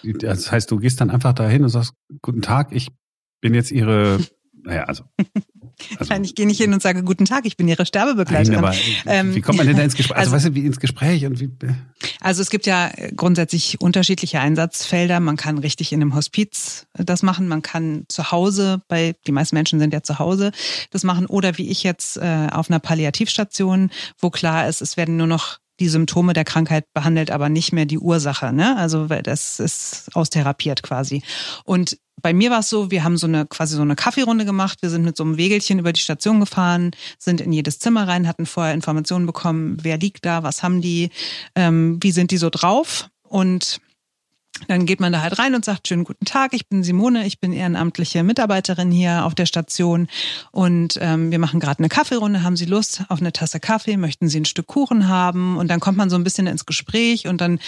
Das 0.02 0.52
heißt, 0.52 0.70
du 0.70 0.78
gehst 0.78 1.00
dann 1.00 1.10
einfach 1.10 1.32
dahin 1.32 1.62
und 1.62 1.68
sagst, 1.70 1.94
guten 2.22 2.42
Tag, 2.42 2.72
ich 2.72 2.88
bin 3.40 3.54
jetzt 3.54 3.70
Ihre 3.70 4.18
naja, 4.68 4.84
also. 4.84 5.04
also 5.98 6.12
Nein, 6.12 6.24
ich 6.24 6.34
gehe 6.34 6.46
nicht 6.46 6.58
hin 6.58 6.72
und 6.72 6.82
sage, 6.82 7.02
guten 7.02 7.24
Tag, 7.24 7.46
ich 7.46 7.56
bin 7.56 7.68
Ihre 7.68 7.86
Sterbebegleiterin. 7.86 8.60
Nein, 8.60 8.64
aber 8.64 8.76
ähm, 9.06 9.34
wie 9.34 9.40
kommt 9.40 9.58
man 9.58 9.66
denn 9.66 9.76
da 9.76 9.82
ins 9.82 9.94
Gespräch? 9.94 10.16
Also, 10.16 10.32
also 10.32 10.46
weißt 10.46 10.56
du, 10.56 10.60
wie 10.60 10.66
ins 10.66 10.80
Gespräch 10.80 11.26
und 11.26 11.40
wie? 11.40 11.50
Also 12.20 12.42
es 12.42 12.50
gibt 12.50 12.66
ja 12.66 12.90
grundsätzlich 13.16 13.80
unterschiedliche 13.80 14.40
Einsatzfelder. 14.40 15.20
Man 15.20 15.36
kann 15.36 15.58
richtig 15.58 15.92
in 15.92 16.00
einem 16.00 16.14
Hospiz 16.14 16.86
das 16.94 17.22
machen, 17.22 17.48
man 17.48 17.62
kann 17.62 18.04
zu 18.08 18.30
Hause, 18.30 18.82
bei 18.88 19.14
die 19.26 19.32
meisten 19.32 19.56
Menschen 19.56 19.78
sind 19.78 19.92
ja 19.92 20.02
zu 20.02 20.18
Hause, 20.18 20.52
das 20.90 21.04
machen 21.04 21.26
oder 21.26 21.58
wie 21.58 21.68
ich 21.68 21.82
jetzt 21.82 22.16
äh, 22.16 22.48
auf 22.50 22.70
einer 22.70 22.80
Palliativstation, 22.80 23.90
wo 24.18 24.30
klar 24.30 24.68
ist, 24.68 24.82
es 24.82 24.96
werden 24.96 25.16
nur 25.16 25.26
noch 25.26 25.58
die 25.80 25.88
Symptome 25.88 26.32
der 26.32 26.44
Krankheit 26.44 26.84
behandelt, 26.92 27.30
aber 27.30 27.48
nicht 27.48 27.72
mehr 27.72 27.86
die 27.86 27.98
Ursache. 27.98 28.52
Ne? 28.52 28.76
Also 28.76 29.06
das 29.06 29.60
ist 29.60 30.10
austherapiert 30.14 30.82
quasi. 30.82 31.22
Und 31.64 31.98
bei 32.20 32.32
mir 32.32 32.50
war 32.50 32.60
es 32.60 32.68
so, 32.68 32.90
wir 32.90 33.04
haben 33.04 33.16
so 33.16 33.26
eine 33.26 33.46
quasi 33.46 33.76
so 33.76 33.82
eine 33.82 33.94
Kaffeerunde 33.94 34.44
gemacht. 34.44 34.78
Wir 34.80 34.90
sind 34.90 35.04
mit 35.04 35.16
so 35.16 35.24
einem 35.24 35.36
Wegelchen 35.36 35.78
über 35.78 35.92
die 35.92 36.00
Station 36.00 36.40
gefahren, 36.40 36.90
sind 37.18 37.40
in 37.40 37.52
jedes 37.52 37.78
Zimmer 37.78 38.08
rein, 38.08 38.26
hatten 38.26 38.46
vorher 38.46 38.74
Informationen 38.74 39.26
bekommen, 39.26 39.78
wer 39.82 39.98
liegt 39.98 40.24
da, 40.24 40.42
was 40.42 40.62
haben 40.62 40.80
die, 40.80 41.10
ähm, 41.54 41.98
wie 42.02 42.10
sind 42.10 42.30
die 42.30 42.38
so 42.38 42.50
drauf 42.50 43.08
und 43.22 43.80
dann 44.66 44.86
geht 44.86 45.00
man 45.00 45.12
da 45.12 45.22
halt 45.22 45.38
rein 45.38 45.54
und 45.54 45.64
sagt, 45.64 45.88
schönen 45.88 46.04
guten 46.04 46.24
Tag, 46.24 46.52
ich 46.52 46.68
bin 46.68 46.82
Simone, 46.82 47.26
ich 47.26 47.40
bin 47.40 47.52
ehrenamtliche 47.52 48.22
Mitarbeiterin 48.22 48.90
hier 48.90 49.24
auf 49.24 49.34
der 49.34 49.46
Station 49.46 50.08
und 50.50 50.98
ähm, 51.00 51.30
wir 51.30 51.38
machen 51.38 51.60
gerade 51.60 51.78
eine 51.78 51.88
Kaffeerunde. 51.88 52.42
Haben 52.42 52.56
Sie 52.56 52.64
Lust 52.64 53.02
auf 53.08 53.20
eine 53.20 53.32
Tasse 53.32 53.60
Kaffee? 53.60 53.96
Möchten 53.96 54.28
Sie 54.28 54.40
ein 54.40 54.44
Stück 54.44 54.66
Kuchen 54.66 55.08
haben? 55.08 55.56
Und 55.56 55.68
dann 55.68 55.80
kommt 55.80 55.96
man 55.96 56.10
so 56.10 56.16
ein 56.16 56.24
bisschen 56.24 56.46
ins 56.46 56.66
Gespräch 56.66 57.28
und 57.28 57.40
dann 57.40 57.60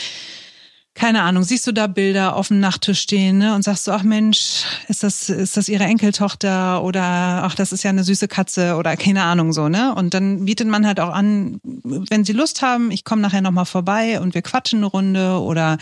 keine 1.01 1.23
Ahnung, 1.23 1.45
siehst 1.45 1.67
du 1.67 1.73
da 1.73 1.87
Bilder 1.87 2.37
auf 2.37 2.49
dem 2.49 2.61
Nachttisch 2.61 3.01
stehen 3.01 3.39
ne, 3.39 3.55
und 3.55 3.63
sagst 3.63 3.87
du, 3.87 3.93
ach 3.93 4.03
Mensch, 4.03 4.65
ist 4.87 5.03
das, 5.03 5.31
ist 5.31 5.57
das 5.57 5.71
ihre 5.71 5.85
Enkeltochter 5.85 6.85
oder 6.85 7.03
ach, 7.03 7.55
das 7.55 7.73
ist 7.73 7.83
ja 7.83 7.89
eine 7.89 8.05
süße 8.05 8.29
Katze 8.29 8.77
oder 8.77 8.99
keine 8.99 9.23
Ahnung 9.23 9.55
so, 9.55 9.71
ne? 9.71 9.95
Und 9.95 10.13
dann 10.13 10.45
bietet 10.45 10.69
man 10.69 10.87
halt 10.87 11.01
auch 11.01 11.09
an, 11.09 11.59
wenn 11.63 12.27
sie 12.27 12.35
Lust 12.35 12.61
haben, 12.61 12.91
ich 12.91 13.07
komme 13.07 13.23
nachher 13.23 13.41
nochmal 13.41 13.65
vorbei 13.65 14.21
und 14.21 14.35
wir 14.35 14.43
quatschen 14.43 14.81
eine 14.81 14.89
Runde 14.89 15.41
oder 15.41 15.79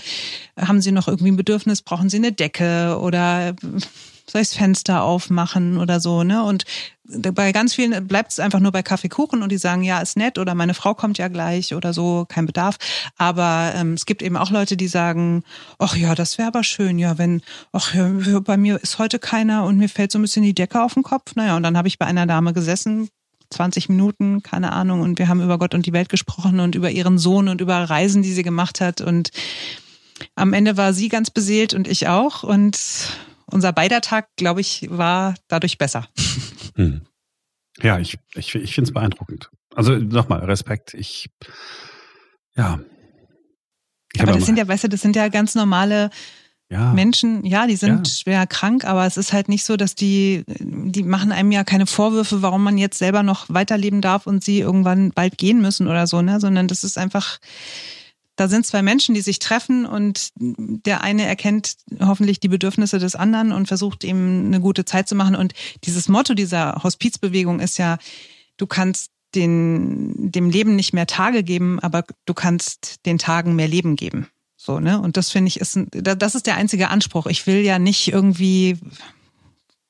haben 0.56 0.80
sie 0.80 0.92
noch 0.92 1.08
irgendwie 1.08 1.32
ein 1.32 1.36
Bedürfnis, 1.36 1.82
brauchen 1.82 2.08
sie 2.08 2.18
eine 2.18 2.30
Decke 2.30 2.96
oder 3.00 3.56
soll 4.30 4.42
ich 4.42 4.48
das 4.48 4.56
Fenster 4.58 5.02
aufmachen 5.02 5.78
oder 5.78 6.00
so, 6.00 6.22
ne? 6.22 6.42
Und 6.42 6.64
bei 7.10 7.52
ganz 7.52 7.74
vielen 7.74 8.06
bleibt 8.06 8.32
es 8.32 8.40
einfach 8.40 8.60
nur 8.60 8.70
bei 8.70 8.82
Kaffeekuchen 8.82 9.42
und 9.42 9.50
die 9.50 9.56
sagen, 9.56 9.82
ja, 9.82 10.00
ist 10.00 10.18
nett 10.18 10.38
oder 10.38 10.54
meine 10.54 10.74
Frau 10.74 10.94
kommt 10.94 11.16
ja 11.16 11.28
gleich 11.28 11.74
oder 11.74 11.94
so, 11.94 12.26
kein 12.28 12.44
Bedarf. 12.44 12.76
Aber 13.16 13.72
ähm, 13.74 13.94
es 13.94 14.04
gibt 14.04 14.20
eben 14.22 14.36
auch 14.36 14.50
Leute, 14.50 14.76
die 14.76 14.88
sagen, 14.88 15.42
ach 15.78 15.96
ja, 15.96 16.14
das 16.14 16.36
wäre 16.36 16.48
aber 16.48 16.64
schön, 16.64 16.98
ja, 16.98 17.16
wenn, 17.16 17.40
ach 17.72 17.94
ja, 17.94 18.10
bei 18.40 18.58
mir 18.58 18.82
ist 18.82 18.98
heute 18.98 19.18
keiner 19.18 19.64
und 19.64 19.78
mir 19.78 19.88
fällt 19.88 20.12
so 20.12 20.18
ein 20.18 20.22
bisschen 20.22 20.42
die 20.42 20.54
Decke 20.54 20.82
auf 20.82 20.94
den 20.94 21.02
Kopf. 21.02 21.34
Naja, 21.34 21.56
und 21.56 21.62
dann 21.62 21.78
habe 21.78 21.88
ich 21.88 21.98
bei 21.98 22.06
einer 22.06 22.26
Dame 22.26 22.52
gesessen, 22.52 23.08
20 23.50 23.88
Minuten, 23.88 24.42
keine 24.42 24.72
Ahnung. 24.72 25.00
Und 25.00 25.18
wir 25.18 25.28
haben 25.28 25.42
über 25.42 25.58
Gott 25.58 25.74
und 25.74 25.86
die 25.86 25.94
Welt 25.94 26.10
gesprochen 26.10 26.60
und 26.60 26.74
über 26.74 26.90
ihren 26.90 27.16
Sohn 27.16 27.48
und 27.48 27.62
über 27.62 27.76
Reisen, 27.76 28.22
die 28.22 28.32
sie 28.32 28.42
gemacht 28.42 28.82
hat. 28.82 29.00
Und 29.00 29.30
am 30.34 30.52
Ende 30.52 30.76
war 30.76 30.92
sie 30.92 31.08
ganz 31.08 31.30
beseelt 31.30 31.72
und 31.72 31.88
ich 31.88 32.08
auch. 32.08 32.42
Und 32.42 32.78
unser 33.50 33.72
beider 33.72 34.00
Tag, 34.00 34.28
glaube 34.36 34.60
ich, 34.60 34.86
war 34.90 35.34
dadurch 35.48 35.78
besser. 35.78 36.08
Hm. 36.76 37.02
Ja, 37.82 37.98
ich, 37.98 38.18
ich, 38.34 38.54
ich 38.54 38.74
finde 38.74 38.88
es 38.88 38.94
beeindruckend. 38.94 39.50
Also 39.74 39.96
nochmal, 39.96 40.44
Respekt. 40.44 40.94
Ich, 40.94 41.30
ja. 42.56 42.80
Ich 44.12 44.22
aber 44.22 44.32
das 44.32 44.46
sind 44.46 44.58
ja, 44.58 44.66
weißt 44.66 44.84
du, 44.84 44.88
das 44.88 45.00
sind 45.00 45.16
ja 45.16 45.28
ganz 45.28 45.54
normale 45.54 46.10
ja. 46.70 46.92
Menschen, 46.92 47.44
ja, 47.44 47.66
die 47.66 47.76
sind 47.76 48.06
ja. 48.06 48.12
schwer 48.12 48.46
krank, 48.46 48.84
aber 48.84 49.06
es 49.06 49.16
ist 49.16 49.32
halt 49.32 49.48
nicht 49.48 49.64
so, 49.64 49.76
dass 49.76 49.94
die, 49.94 50.44
die 50.48 51.02
machen 51.02 51.32
einem 51.32 51.50
ja 51.50 51.64
keine 51.64 51.86
Vorwürfe, 51.86 52.42
warum 52.42 52.62
man 52.62 52.76
jetzt 52.76 52.98
selber 52.98 53.22
noch 53.22 53.46
weiterleben 53.48 54.02
darf 54.02 54.26
und 54.26 54.44
sie 54.44 54.60
irgendwann 54.60 55.10
bald 55.12 55.38
gehen 55.38 55.62
müssen 55.62 55.86
oder 55.86 56.06
so, 56.06 56.20
ne, 56.20 56.40
sondern 56.40 56.68
das 56.68 56.84
ist 56.84 56.98
einfach, 56.98 57.38
da 58.38 58.46
sind 58.46 58.64
zwei 58.64 58.82
Menschen, 58.82 59.16
die 59.16 59.20
sich 59.20 59.40
treffen 59.40 59.84
und 59.84 60.30
der 60.36 61.00
eine 61.02 61.26
erkennt 61.26 61.74
hoffentlich 62.00 62.38
die 62.38 62.46
Bedürfnisse 62.46 63.00
des 63.00 63.16
anderen 63.16 63.50
und 63.50 63.66
versucht 63.66 64.04
ihm 64.04 64.46
eine 64.46 64.60
gute 64.60 64.84
Zeit 64.84 65.08
zu 65.08 65.16
machen. 65.16 65.34
Und 65.34 65.54
dieses 65.82 66.08
Motto 66.08 66.34
dieser 66.34 66.84
Hospizbewegung 66.84 67.58
ist 67.58 67.78
ja, 67.78 67.98
du 68.56 68.68
kannst 68.68 69.10
den, 69.34 70.30
dem 70.30 70.50
Leben 70.50 70.76
nicht 70.76 70.92
mehr 70.92 71.08
Tage 71.08 71.42
geben, 71.42 71.80
aber 71.80 72.04
du 72.26 72.34
kannst 72.34 73.04
den 73.06 73.18
Tagen 73.18 73.56
mehr 73.56 73.66
Leben 73.66 73.96
geben. 73.96 74.28
So, 74.56 74.78
ne? 74.78 75.00
Und 75.00 75.16
das 75.16 75.32
finde 75.32 75.48
ich 75.48 75.58
ist, 75.58 75.76
das 75.90 76.36
ist 76.36 76.46
der 76.46 76.54
einzige 76.54 76.90
Anspruch. 76.90 77.26
Ich 77.26 77.44
will 77.48 77.62
ja 77.62 77.80
nicht 77.80 78.06
irgendwie, 78.06 78.78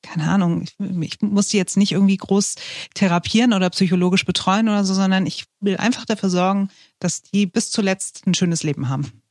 keine 0.09 0.27
Ahnung, 0.27 0.63
ich, 0.63 0.75
ich 0.79 1.21
muss 1.21 1.49
die 1.49 1.57
jetzt 1.57 1.77
nicht 1.77 1.91
irgendwie 1.91 2.17
groß 2.17 2.55
therapieren 2.95 3.53
oder 3.53 3.69
psychologisch 3.69 4.25
betreuen 4.25 4.67
oder 4.67 4.83
so, 4.83 4.93
sondern 4.93 5.25
ich 5.25 5.45
will 5.59 5.77
einfach 5.77 6.05
dafür 6.05 6.29
sorgen, 6.29 6.69
dass 6.99 7.21
die 7.21 7.45
bis 7.45 7.69
zuletzt 7.69 8.25
ein 8.25 8.33
schönes 8.33 8.63
Leben 8.63 8.89
haben. 8.89 9.21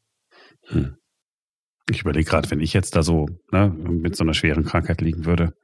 Hm. 0.66 0.96
Ich 1.90 2.02
überlege 2.02 2.28
gerade, 2.28 2.50
wenn 2.50 2.60
ich 2.60 2.74
jetzt 2.74 2.94
da 2.94 3.02
so 3.02 3.26
ne, 3.50 3.70
mit 3.70 4.14
so 4.14 4.22
einer 4.22 4.34
schweren 4.34 4.64
Krankheit 4.64 5.00
liegen 5.00 5.24
würde 5.24 5.54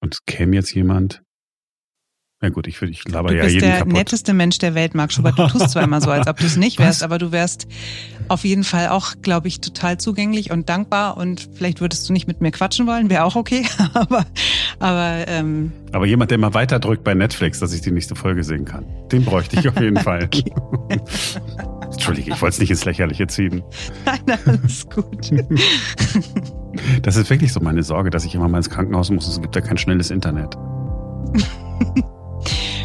und 0.00 0.14
es 0.14 0.24
käme 0.26 0.56
jetzt 0.56 0.74
jemand, 0.74 1.22
ja 2.44 2.50
gut, 2.50 2.66
ich, 2.66 2.80
ich 2.82 3.08
laber 3.08 3.30
du 3.30 3.38
ja 3.38 3.46
jeden 3.46 3.60
Du 3.60 3.66
bist 3.66 3.78
der 3.78 3.86
netteste 3.86 4.34
Mensch 4.34 4.58
der 4.58 4.74
Welt, 4.74 4.94
Marc 4.94 5.12
Schubert. 5.12 5.38
Du 5.38 5.46
tust 5.46 5.70
zwar 5.70 5.82
immer 5.82 6.02
so, 6.02 6.10
als 6.10 6.26
ob 6.28 6.36
du 6.36 6.44
es 6.44 6.56
nicht 6.56 6.78
wärst, 6.78 7.02
aber 7.02 7.16
du 7.16 7.32
wärst 7.32 7.66
auf 8.28 8.44
jeden 8.44 8.64
Fall 8.64 8.88
auch, 8.88 9.14
glaube 9.22 9.48
ich, 9.48 9.62
total 9.62 9.98
zugänglich 9.98 10.50
und 10.50 10.68
dankbar 10.68 11.16
und 11.16 11.48
vielleicht 11.54 11.80
würdest 11.80 12.06
du 12.06 12.12
nicht 12.12 12.26
mit 12.26 12.42
mir 12.42 12.50
quatschen 12.50 12.86
wollen, 12.86 13.08
wäre 13.08 13.24
auch 13.24 13.34
okay. 13.34 13.64
aber, 13.94 14.26
aber, 14.78 15.24
ähm, 15.26 15.72
aber 15.92 16.04
jemand, 16.04 16.30
der 16.30 16.38
mal 16.38 16.52
weiter 16.52 16.78
drückt 16.80 17.02
bei 17.02 17.14
Netflix, 17.14 17.60
dass 17.60 17.72
ich 17.72 17.80
die 17.80 17.90
nächste 17.90 18.14
Folge 18.14 18.44
sehen 18.44 18.66
kann, 18.66 18.84
den 19.10 19.24
bräuchte 19.24 19.58
ich 19.58 19.66
auf 19.66 19.80
jeden 19.80 19.96
Fall. 20.00 20.28
Entschuldige, 21.90 22.32
ich 22.32 22.42
wollte 22.42 22.54
es 22.54 22.60
nicht 22.60 22.70
ins 22.70 22.84
Lächerliche 22.84 23.26
ziehen. 23.26 23.62
Nein, 24.04 24.38
alles 24.44 24.86
gut. 24.90 25.30
das 27.02 27.16
ist 27.16 27.30
wirklich 27.30 27.54
so 27.54 27.60
meine 27.60 27.82
Sorge, 27.82 28.10
dass 28.10 28.26
ich 28.26 28.34
immer 28.34 28.48
mal 28.48 28.58
ins 28.58 28.68
Krankenhaus 28.68 29.08
muss. 29.08 29.26
Es 29.28 29.40
gibt 29.40 29.56
ja 29.56 29.62
kein 29.62 29.78
schnelles 29.78 30.10
Internet. 30.10 30.58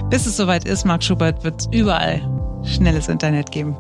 Bis 0.10 0.26
es 0.26 0.38
soweit 0.38 0.66
ist, 0.66 0.86
Marc 0.86 1.04
Schubert, 1.04 1.44
wird 1.44 1.62
es 1.62 1.68
überall 1.72 2.20
schnelles 2.64 3.10
Internet 3.10 3.52
geben. 3.52 3.78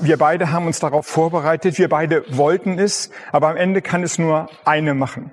Wir 0.00 0.16
beide 0.16 0.50
haben 0.50 0.66
uns 0.66 0.78
darauf 0.78 1.06
vorbereitet, 1.06 1.76
wir 1.78 1.90
beide 1.90 2.24
wollten 2.34 2.78
es, 2.78 3.10
aber 3.32 3.48
am 3.48 3.56
Ende 3.58 3.82
kann 3.82 4.02
es 4.02 4.18
nur 4.18 4.48
eine 4.64 4.94
machen. 4.94 5.30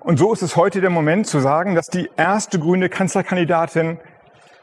Und 0.00 0.18
so 0.18 0.30
ist 0.34 0.42
es 0.42 0.56
heute 0.56 0.82
der 0.82 0.90
Moment 0.90 1.26
zu 1.26 1.40
sagen, 1.40 1.74
dass 1.74 1.86
die 1.86 2.10
erste 2.18 2.58
grüne 2.58 2.90
Kanzlerkandidatin 2.90 3.98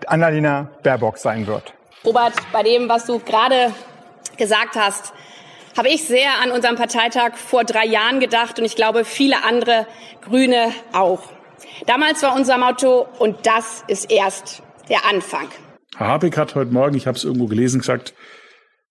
Annalena 0.06 0.70
Baerbock 0.84 1.18
sein 1.18 1.48
wird. 1.48 1.74
Robert, 2.06 2.34
bei 2.52 2.62
dem, 2.62 2.88
was 2.88 3.06
du 3.06 3.18
gerade 3.18 3.74
gesagt 4.38 4.76
hast, 4.76 5.14
habe 5.78 5.90
ich 5.90 6.04
sehr 6.04 6.40
an 6.42 6.52
unserem 6.52 6.76
Parteitag 6.76 7.36
vor 7.36 7.64
drei 7.64 7.86
Jahren 7.86 8.20
gedacht 8.20 8.60
und 8.60 8.66
ich 8.66 8.76
glaube 8.76 9.06
viele 9.06 9.44
andere 9.44 9.88
Grüne 10.22 10.72
auch. 10.94 11.22
Damals 11.86 12.24
war 12.24 12.36
unser 12.36 12.58
Motto, 12.58 13.08
und 13.20 13.46
das 13.46 13.84
ist 13.88 14.12
erst 14.12 14.62
der 14.90 15.06
Anfang. 15.06 15.48
Herr 15.98 16.08
Habeck 16.08 16.38
hat 16.38 16.56
heute 16.56 16.72
Morgen, 16.72 16.96
ich 16.96 17.08
habe 17.08 17.18
es 17.18 17.24
irgendwo 17.24 17.48
gelesen, 17.48 17.80
gesagt, 17.80 18.14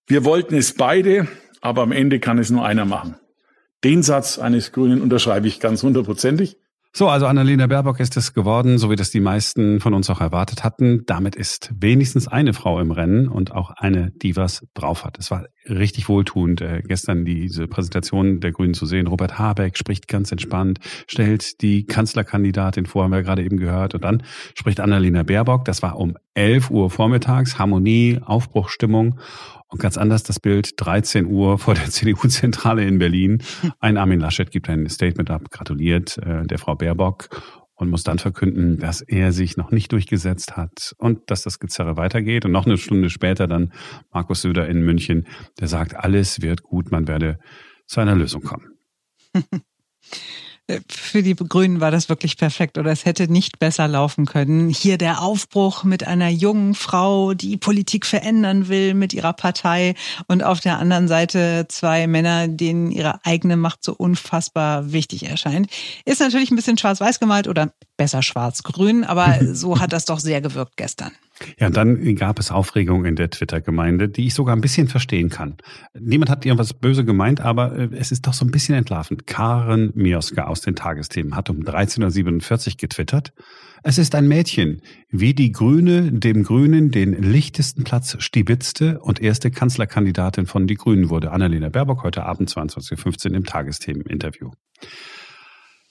wir 0.07 0.23
wollten 0.23 0.55
es 0.55 0.75
beide, 0.75 1.27
aber 1.61 1.81
am 1.81 1.91
Ende 1.91 2.19
kann 2.19 2.37
es 2.37 2.49
nur 2.49 2.65
einer 2.65 2.85
machen. 2.85 3.19
Den 3.83 4.03
Satz 4.03 4.39
eines 4.39 4.71
Grünen 4.71 5.01
unterschreibe 5.01 5.47
ich 5.47 5.59
ganz 5.59 5.83
hundertprozentig. 5.83 6.57
So, 6.97 7.09
also 7.09 7.27
Annalena 7.27 7.67
Baerbock 7.67 7.99
ist 7.99 8.15
es 8.15 8.33
geworden, 8.33 8.77
so 8.77 8.89
wie 8.89 8.95
das 8.95 9.11
die 9.11 9.19
meisten 9.19 9.81
von 9.81 9.93
uns 9.93 10.09
auch 10.09 10.21
erwartet 10.21 10.63
hatten. 10.63 11.03
Damit 11.05 11.35
ist 11.35 11.73
wenigstens 11.77 12.29
eine 12.29 12.53
Frau 12.53 12.79
im 12.79 12.91
Rennen 12.91 13.27
und 13.27 13.51
auch 13.51 13.71
eine, 13.71 14.11
die 14.11 14.37
was 14.37 14.65
drauf 14.75 15.03
hat. 15.03 15.19
Es 15.19 15.29
war 15.29 15.43
richtig 15.67 16.07
wohltuend, 16.07 16.61
äh, 16.61 16.81
gestern 16.87 17.25
diese 17.25 17.67
Präsentation 17.67 18.39
der 18.39 18.53
Grünen 18.53 18.73
zu 18.73 18.85
sehen. 18.85 19.07
Robert 19.07 19.37
Habeck 19.37 19.77
spricht 19.77 20.07
ganz 20.07 20.31
entspannt, 20.31 20.79
stellt 21.05 21.61
die 21.61 21.85
Kanzlerkandidatin 21.85 22.85
vor, 22.85 23.03
haben 23.03 23.11
wir 23.11 23.23
gerade 23.23 23.43
eben 23.43 23.57
gehört. 23.57 23.93
Und 23.93 24.05
dann 24.05 24.23
spricht 24.57 24.79
Annalena 24.79 25.23
Baerbock. 25.23 25.65
Das 25.65 25.81
war 25.81 25.97
um 25.97 26.15
11 26.33 26.71
Uhr 26.71 26.89
vormittags. 26.89 27.59
Harmonie, 27.59 28.21
Aufbruchstimmung. 28.23 29.19
Und 29.67 29.79
ganz 29.79 29.97
anders 29.97 30.23
das 30.23 30.39
Bild, 30.39 30.73
13 30.77 31.25
Uhr 31.25 31.57
vor 31.57 31.73
der 31.73 31.85
CDU-Zentrale 31.89 32.85
in 32.85 32.99
Berlin. 32.99 33.41
Ein 33.79 33.97
Armin 33.97 34.19
Laschet 34.19 34.49
gibt 34.51 34.69
ein 34.69 34.87
Statement 34.89 35.29
ab, 35.29 35.49
gratuliert 35.51 36.17
äh, 36.19 36.43
der 36.43 36.59
Frau 36.59 36.75
Baerbock 36.75 37.29
und 37.75 37.89
muss 37.89 38.03
dann 38.03 38.19
verkünden, 38.19 38.79
dass 38.79 39.01
er 39.01 39.31
sich 39.31 39.57
noch 39.57 39.71
nicht 39.71 39.91
durchgesetzt 39.91 40.55
hat 40.55 40.95
und 40.97 41.29
dass 41.29 41.43
das 41.43 41.59
Gezerre 41.59 41.97
weitergeht. 41.97 42.45
Und 42.45 42.51
noch 42.51 42.65
eine 42.65 42.77
Stunde 42.77 43.09
später 43.09 43.47
dann 43.47 43.73
Markus 44.11 44.41
Söder 44.41 44.67
in 44.67 44.81
München, 44.81 45.27
der 45.59 45.67
sagt, 45.67 45.95
alles 45.95 46.41
wird 46.41 46.63
gut, 46.63 46.91
man 46.91 47.07
werde 47.07 47.39
zu 47.85 47.99
einer 47.99 48.15
Lösung 48.15 48.41
kommen. 48.41 48.77
für 50.89 51.21
die 51.21 51.35
Grünen 51.35 51.79
war 51.79 51.91
das 51.91 52.09
wirklich 52.09 52.37
perfekt 52.37 52.77
oder 52.77 52.91
es 52.91 53.05
hätte 53.05 53.31
nicht 53.31 53.59
besser 53.59 53.87
laufen 53.87 54.25
können. 54.25 54.69
Hier 54.69 54.97
der 54.97 55.21
Aufbruch 55.21 55.83
mit 55.83 56.07
einer 56.07 56.29
jungen 56.29 56.73
Frau, 56.73 57.33
die 57.35 57.57
Politik 57.57 58.05
verändern 58.05 58.67
will 58.67 58.95
mit 58.95 59.13
ihrer 59.13 59.33
Partei 59.33 59.93
und 60.27 60.43
auf 60.43 60.59
der 60.61 60.79
anderen 60.79 61.07
Seite 61.07 61.67
zwei 61.69 62.07
Männer, 62.07 62.47
denen 62.47 62.89
ihre 62.89 63.23
eigene 63.25 63.57
Macht 63.57 63.83
so 63.83 63.93
unfassbar 63.93 64.91
wichtig 64.91 65.27
erscheint. 65.29 65.69
Ist 66.03 66.19
natürlich 66.19 66.49
ein 66.49 66.55
bisschen 66.55 66.77
schwarz-weiß 66.77 67.19
gemalt 67.19 67.47
oder 67.47 67.71
besser 67.97 68.23
schwarz-grün, 68.23 69.03
aber 69.03 69.39
so 69.53 69.79
hat 69.79 69.93
das 69.93 70.05
doch 70.05 70.19
sehr 70.19 70.41
gewirkt 70.41 70.77
gestern. 70.77 71.11
Ja, 71.59 71.69
dann 71.69 72.15
gab 72.15 72.39
es 72.39 72.51
Aufregung 72.51 73.03
in 73.03 73.15
der 73.15 73.29
Twitter-Gemeinde, 73.29 74.07
die 74.07 74.27
ich 74.27 74.33
sogar 74.33 74.55
ein 74.55 74.61
bisschen 74.61 74.87
verstehen 74.87 75.29
kann. 75.29 75.57
Niemand 75.93 76.29
hat 76.29 76.45
irgendwas 76.45 76.73
böse 76.73 77.03
gemeint, 77.03 77.41
aber 77.41 77.77
äh, 77.77 77.89
es 77.91 78.11
ist 78.11 78.25
doch 78.25 78.33
so 78.33 78.45
ein 78.45 78.51
bisschen 78.51 78.75
entlarvend. 78.75 79.27
Karen 79.27 79.91
Mioska 79.95 80.45
aus 80.45 80.61
den 80.61 80.75
Tagesthemen 80.75 81.35
hat 81.35 81.49
um 81.49 81.59
13.47 81.59 82.67
Uhr 82.67 82.73
getwittert. 82.77 83.33
Es 83.83 83.97
ist 83.97 84.15
ein 84.15 84.27
Mädchen, 84.27 84.81
wie 85.09 85.33
die 85.33 85.51
Grüne 85.51 86.11
dem 86.11 86.43
Grünen 86.43 86.89
den 86.89 87.21
lichtesten 87.21 87.83
Platz 87.83 88.15
stibitzte 88.19 88.99
und 88.99 89.21
erste 89.21 89.51
Kanzlerkandidatin 89.51 90.47
von 90.47 90.67
Die 90.67 90.75
Grünen 90.75 91.09
wurde. 91.09 91.31
Annalena 91.31 91.69
Baerbock 91.69 92.03
heute 92.03 92.25
Abend 92.25 92.49
22.15 92.49 93.29
Uhr 93.29 93.35
im 93.35 93.43
Tagesthemen-Interview. 93.43 94.51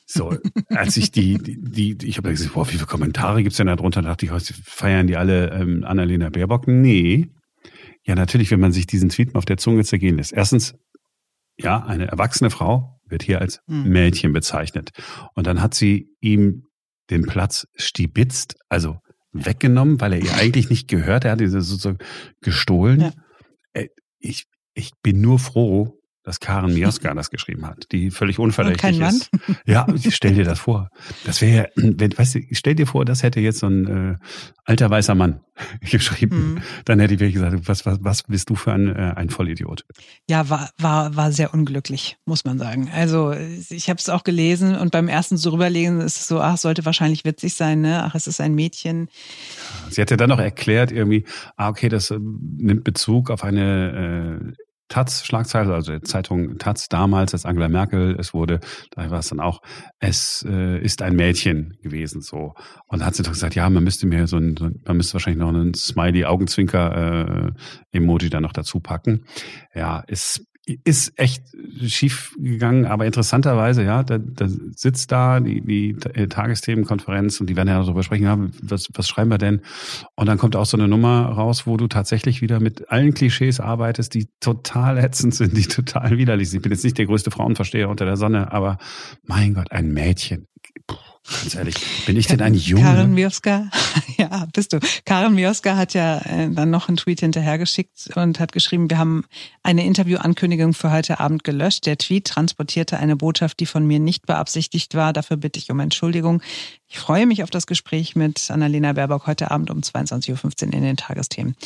So, 0.07 0.37
als 0.69 0.97
ich 0.97 1.13
die, 1.13 1.39
die, 1.39 1.97
die 1.97 2.07
ich 2.07 2.19
habe 2.19 2.31
gesagt, 2.31 2.55
boah, 2.55 2.67
wie 2.67 2.73
viele 2.73 2.87
Kommentare 2.87 3.43
gibt's 3.43 3.57
denn 3.57 3.69
da 3.69 3.77
drunter? 3.77 4.03
Da 4.03 4.11
dachte 4.11 4.27
ich, 4.27 4.55
feiern 4.65 5.07
die 5.07 5.17
alle 5.17 5.51
ähm, 5.51 5.85
Annalena 5.85 6.29
Baerbock? 6.29 6.69
Nee. 6.69 7.31
Ja, 8.05 8.15
natürlich, 8.15 8.51
wenn 8.51 8.61
man 8.61 8.73
sich 8.73 8.87
diesen 8.87 9.09
Tweet 9.09 9.33
mal 9.33 9.39
auf 9.39 9.47
der 9.47 9.57
Zunge 9.57 9.83
zergehen 9.85 10.17
lässt. 10.17 10.33
Erstens, 10.33 10.75
ja, 11.57 11.85
eine 11.85 12.07
erwachsene 12.09 12.51
Frau 12.51 13.01
wird 13.07 13.23
hier 13.23 13.41
als 13.41 13.61
hm. 13.67 13.89
Mädchen 13.89 14.33
bezeichnet. 14.33 14.91
Und 15.35 15.47
dann 15.47 15.63
hat 15.63 15.75
sie 15.75 16.09
ihm 16.21 16.65
den 17.11 17.23
Platz 17.23 17.67
stibitzt, 17.77 18.57
also 18.69 18.99
weggenommen, 19.33 20.01
weil 20.01 20.13
er 20.13 20.21
ihr 20.21 20.35
eigentlich 20.35 20.69
nicht 20.69 20.89
gehört. 20.89 21.25
Er 21.25 21.33
hat 21.33 21.41
diese 21.41 21.61
so, 21.61 21.77
so 21.77 21.95
gestohlen. 22.41 23.01
Ja. 23.01 23.13
Ich, 24.19 24.47
ich 24.75 24.93
bin 25.03 25.21
nur 25.21 25.39
froh, 25.39 25.99
dass 26.25 26.41
Karen 26.41 26.73
Mioska 26.73 27.13
das 27.15 27.31
geschrieben 27.31 27.67
hat, 27.67 27.93
die 27.93 28.11
völlig 28.11 28.39
unverdächtig 28.39 28.81
kein 28.81 28.99
Mann? 28.99 29.15
ist. 29.15 29.31
Ja, 29.67 29.87
stell 30.11 30.35
dir 30.35 30.45
das 30.45 30.59
vor. 30.59 30.89
Das 31.25 31.43
wäre, 31.43 31.69
wenn, 31.77 32.17
weißt 32.17 32.37
du, 32.37 32.41
stell 32.53 32.75
dir 32.75 32.87
vor, 32.87 33.05
das 33.05 33.23
hätte 33.23 33.41
jetzt 33.41 33.59
so 33.59 33.67
ein 33.67 33.87
äh, 33.87 34.17
alter 34.65 34.89
weißer 34.89 35.15
Mann 35.15 35.41
geschrieben. 35.91 36.55
Mhm. 36.55 36.63
Dann 36.87 36.99
hätte 36.99 37.15
ich 37.15 37.21
wirklich 37.21 37.35
gesagt, 37.35 37.69
was, 37.69 37.85
was, 37.85 37.99
was 38.01 38.23
bist 38.23 38.49
du 38.49 38.55
für 38.55 38.73
ein, 38.73 38.89
äh, 38.89 39.13
ein 39.17 39.29
Vollidiot? 39.29 39.85
Ja, 40.29 40.49
war, 40.49 40.71
war, 40.79 41.15
war 41.15 41.31
sehr 41.31 41.53
unglücklich, 41.53 42.17
muss 42.25 42.47
man 42.47 42.59
sagen. 42.59 42.91
Also 42.93 43.33
ich 43.33 43.91
habe 43.91 43.99
es 43.99 44.09
auch 44.09 44.25
gelesen 44.25 44.77
und 44.77 44.93
beim 44.93 45.09
ersten 45.09 45.37
so 45.37 45.51
rüberlegen 45.51 46.01
ist 46.01 46.17
es 46.17 46.29
so, 46.29 46.41
ach, 46.41 46.57
sollte 46.57 46.87
wahrscheinlich 46.87 47.27
witzig 47.27 47.55
sein, 47.55 47.83
ne? 47.83 48.03
Ach, 48.03 48.15
es 48.15 48.27
ist 48.27 48.41
ein 48.41 48.55
Mädchen. 48.55 49.09
Sie 49.91 50.01
hat 50.01 50.11
ja 50.11 50.17
dann 50.17 50.31
noch 50.31 50.39
erklärt 50.39 50.91
irgendwie, 50.91 51.25
ah, 51.57 51.69
okay, 51.69 51.91
das 51.91 52.11
äh, 52.11 52.19
nimmt 52.19 52.85
Bezug 52.85 53.31
auf 53.31 53.45
eine 53.45 54.55
äh, 54.55 54.65
Taz-Schlagzeile, 54.89 55.75
also 55.75 55.93
die 55.93 56.01
Zeitung 56.03 56.59
Taz 56.59 56.89
damals, 56.89 57.33
als 57.33 57.47
Angela 57.47 57.69
Merkel 57.69 58.17
es 58.19 58.35
wurde, 58.35 58.59
da 58.91 59.09
war 59.11 59.21
es 59.21 59.29
dann 59.29 59.39
auch, 59.41 59.63
es 59.99 60.45
äh, 60.49 60.79
ist 60.81 61.03
ein 61.03 61.17
Mädchen 61.17 61.77
gewesen 61.83 62.21
so. 62.21 62.55
Und 62.87 63.01
da 63.01 63.07
hat 63.07 63.15
sie 63.15 63.23
doch 63.23 63.33
gesagt, 63.33 63.55
ja, 63.55 63.71
man 63.71 63.85
müsste 63.85 64.07
mir 64.07 64.27
so 64.27 64.37
ein, 64.37 64.57
so, 64.59 64.69
man 64.85 64.97
müsste 64.97 65.15
wahrscheinlich 65.15 65.41
noch 65.41 65.49
einen 65.49 65.73
Smiley-Augenzwinker-Emoji 65.75 68.31
da 68.31 68.41
noch 68.41 68.53
dazu 68.53 68.81
packen. 68.81 69.25
Ja, 69.75 70.03
ist 70.07 70.45
ist 70.85 71.13
echt 71.17 71.45
schief 71.87 72.35
gegangen, 72.39 72.87
aber 72.87 73.05
interessanterweise, 73.05 73.85
ja, 73.85 74.03
da, 74.03 74.19
da 74.19 74.49
sitzt 74.49 75.13
da 75.13 75.41
die, 75.41 75.61
die 75.61 75.95
Tagesthemenkonferenz 75.95 77.41
und 77.41 77.51
die 77.51 77.57
werden 77.57 77.69
ja 77.69 77.81
darüber 77.83 78.03
sprechen, 78.03 78.25
ja, 78.25 78.39
was, 78.63 78.89
was 78.95 79.09
schreiben 79.09 79.31
wir 79.31 79.39
denn? 79.39 79.61
Und 80.15 80.27
dann 80.27 80.39
kommt 80.39 80.57
auch 80.57 80.67
so 80.67 80.77
eine 80.77 80.89
Nummer 80.89 81.27
raus, 81.27 81.67
wo 81.67 81.77
du 81.77 81.87
tatsächlich 81.87 82.41
wieder 82.41 82.61
mit 82.61 82.91
allen 82.91 83.13
Klischees 83.13 83.61
arbeitest, 83.61 84.15
die 84.15 84.29
total 84.41 84.99
ätzend 84.99 85.35
sind, 85.35 85.57
die 85.57 85.67
total 85.67 86.17
widerlich 86.17 86.51
sind. 86.51 86.59
Ich 86.59 86.63
bin 86.63 86.73
jetzt 86.73 86.85
nicht 86.85 86.99
der 86.99 87.07
größte 87.07 87.31
Frauenversteher 87.31 87.91
unter 87.91 88.07
der 88.07 88.17
Sonne, 88.17 88.53
aber 88.53 88.79
mein 89.23 89.55
Gott, 89.55 89.71
ein 89.71 89.93
Mädchen. 89.93 90.49
Puh. 90.87 91.14
Ganz 91.27 91.55
ehrlich, 91.55 91.75
bin 92.05 92.19
ich 92.19 92.27
denn 92.27 92.43
ein 92.43 92.53
Junge? 92.53 92.83
Karen 92.83 93.15
Mioska, 93.15 93.71
ja, 94.19 94.47
bist 94.53 94.75
du. 94.75 94.81
Karen 95.07 95.35
Mioska 95.35 95.75
hat 95.75 95.95
ja 95.95 96.19
äh, 96.19 96.51
dann 96.51 96.71
noch 96.71 96.89
einen 96.89 96.99
Tweet 96.99 97.21
hinterhergeschickt 97.21 98.11
und 98.15 98.41
hat 98.41 98.53
geschrieben, 98.53 98.91
wir 98.91 98.99
haben 98.99 99.25
eine 99.63 99.87
Interviewankündigung 99.87 100.75
für 100.75 100.93
heute 100.93 101.21
Abend 101.21 101.43
gelöscht. 101.43 101.87
Der 101.87 101.97
Tweet 101.97 102.27
transportierte 102.27 102.99
eine 102.99 103.17
Botschaft, 103.17 103.59
die 103.61 103.67
von 103.67 103.87
mir 103.87 104.01
nicht 104.01 104.27
beabsichtigt 104.27 104.95
war. 104.95 105.15
Dafür 105.15 105.39
bitte 105.39 105.59
ich 105.59 105.71
um 105.71 105.81
Entschuldigung. 105.81 106.43
Ich 106.89 106.99
freue 106.99 107.25
mich 107.25 107.43
auf 107.43 107.51
das 107.51 107.67
Gespräch 107.67 108.15
mit 108.17 108.51
Annalena 108.51 108.93
Baerbock 108.93 109.27
heute 109.27 109.51
Abend 109.51 109.71
um 109.71 109.81
22.15 109.81 110.67
Uhr 110.67 110.75
in 110.75 110.83
den 110.83 110.97
Tagesthemen 110.99 111.57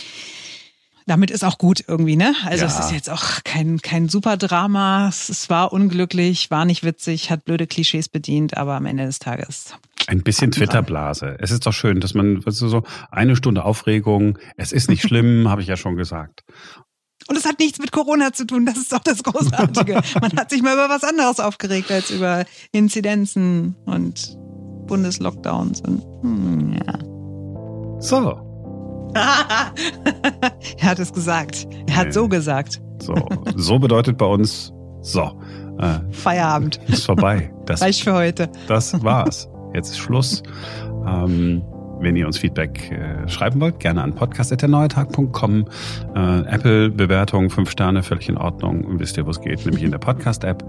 damit 1.08 1.30
ist 1.30 1.44
auch 1.44 1.58
gut 1.58 1.82
irgendwie, 1.86 2.16
ne? 2.16 2.34
Also 2.44 2.64
Ja. 2.64 2.70
es 2.70 2.78
ist 2.78 2.92
jetzt 2.92 3.10
auch 3.10 3.42
kein, 3.44 3.80
kein 3.80 4.08
super 4.08 4.36
Drama. 4.36 5.08
Es, 5.08 5.50
war 5.50 5.72
unglücklich, 5.72 6.50
war 6.50 6.64
nicht 6.64 6.84
witzig, 6.84 7.30
hat 7.30 7.44
blöde 7.44 7.66
Klischees 7.66 8.08
bedient, 8.08 8.56
aber 8.56 8.74
am 8.74 8.86
Ende 8.86 9.06
des 9.06 9.18
Tages. 9.18 9.74
Ein 10.06 10.22
bisschen. 10.22 10.52
Twitter-Blase. 10.52 11.36
Es 11.40 11.50
ist 11.50 11.66
doch 11.66 11.72
schön, 11.72 12.00
dass 12.00 12.14
man, 12.14 12.44
weißt 12.44 12.60
du, 12.60 12.68
so 12.68 12.82
eine 13.10 13.36
Stunde 13.36 13.64
Aufregung, 13.64 14.38
es 14.56 14.72
ist 14.72 14.88
nicht 14.88 15.02
schlimm, 15.06 15.48
habe 15.48 15.62
ich 15.62 15.68
ja 15.68 15.76
schon 15.76 15.96
gesagt. 15.96 16.44
Und 17.26 17.36
es 17.36 17.44
hat 17.44 17.58
nichts 17.58 17.78
mit 17.78 17.92
Corona 17.92 18.32
zu 18.32 18.46
tun, 18.46 18.64
das 18.64 18.76
ist 18.78 18.92
doch 18.92 19.00
das 19.00 19.22
Großartige. 19.22 20.00
Man 20.20 20.32
hat 20.36 20.50
sich 20.50 20.62
mal 20.62 20.74
über 20.74 20.88
was 20.88 21.04
anderes 21.04 21.40
aufgeregt 21.40 21.90
als 21.90 22.10
über 22.10 22.44
Inzidenzen 22.72 23.76
und 23.84 24.36
Bundeslockdowns 24.86 25.82
und 25.82 26.02
hm, 26.22 26.72
ja. 26.86 28.00
So, 28.00 28.47
er 30.78 30.88
hat 30.90 30.98
es 30.98 31.12
gesagt. 31.12 31.66
Er 31.88 31.96
hat 31.96 32.12
so 32.12 32.28
gesagt. 32.28 32.81
so, 33.00 33.14
so 33.57 33.78
bedeutet 33.78 34.18
bei 34.18 34.26
uns, 34.26 34.72
so, 35.02 35.40
äh, 35.78 35.98
Feierabend. 36.11 36.81
ist 36.88 37.07
vorbei. 37.07 37.50
Das 37.66 37.83
Reicht 37.83 38.02
für 38.02 38.14
heute. 38.14 38.48
Das 38.66 39.02
war's. 39.02 39.48
Jetzt 39.74 39.90
ist 39.90 39.98
Schluss. 39.98 40.42
Ähm, 41.07 41.62
wenn 42.00 42.16
ihr 42.16 42.26
uns 42.26 42.38
Feedback 42.38 42.90
äh, 42.92 43.28
schreiben 43.28 43.61
wollt, 43.61 43.81
gerne 43.81 44.02
an 44.02 44.14
podcast.derneutag.com. 44.14 45.66
Äh, 46.14 46.40
Apple-Bewertung, 46.42 47.50
fünf 47.50 47.70
Sterne, 47.70 48.02
völlig 48.02 48.28
in 48.28 48.37
Ordnung. 48.37 48.98
Wisst 48.98 49.16
ihr, 49.16 49.26
wo 49.26 49.31
es 49.31 49.40
geht, 49.40 49.64
nämlich 49.64 49.83
in 49.83 49.90
der 49.90 49.98
Podcast-App. 49.98 50.62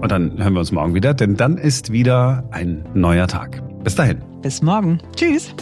Und 0.00 0.10
dann 0.10 0.42
hören 0.42 0.54
wir 0.54 0.60
uns 0.60 0.72
morgen 0.72 0.94
wieder, 0.94 1.14
denn 1.14 1.36
dann 1.36 1.58
ist 1.58 1.92
wieder 1.92 2.44
ein 2.52 2.84
neuer 2.94 3.26
Tag. 3.26 3.62
Bis 3.84 3.94
dahin. 3.96 4.22
Bis 4.42 4.62
morgen. 4.62 4.98
Tschüss. 5.16 5.54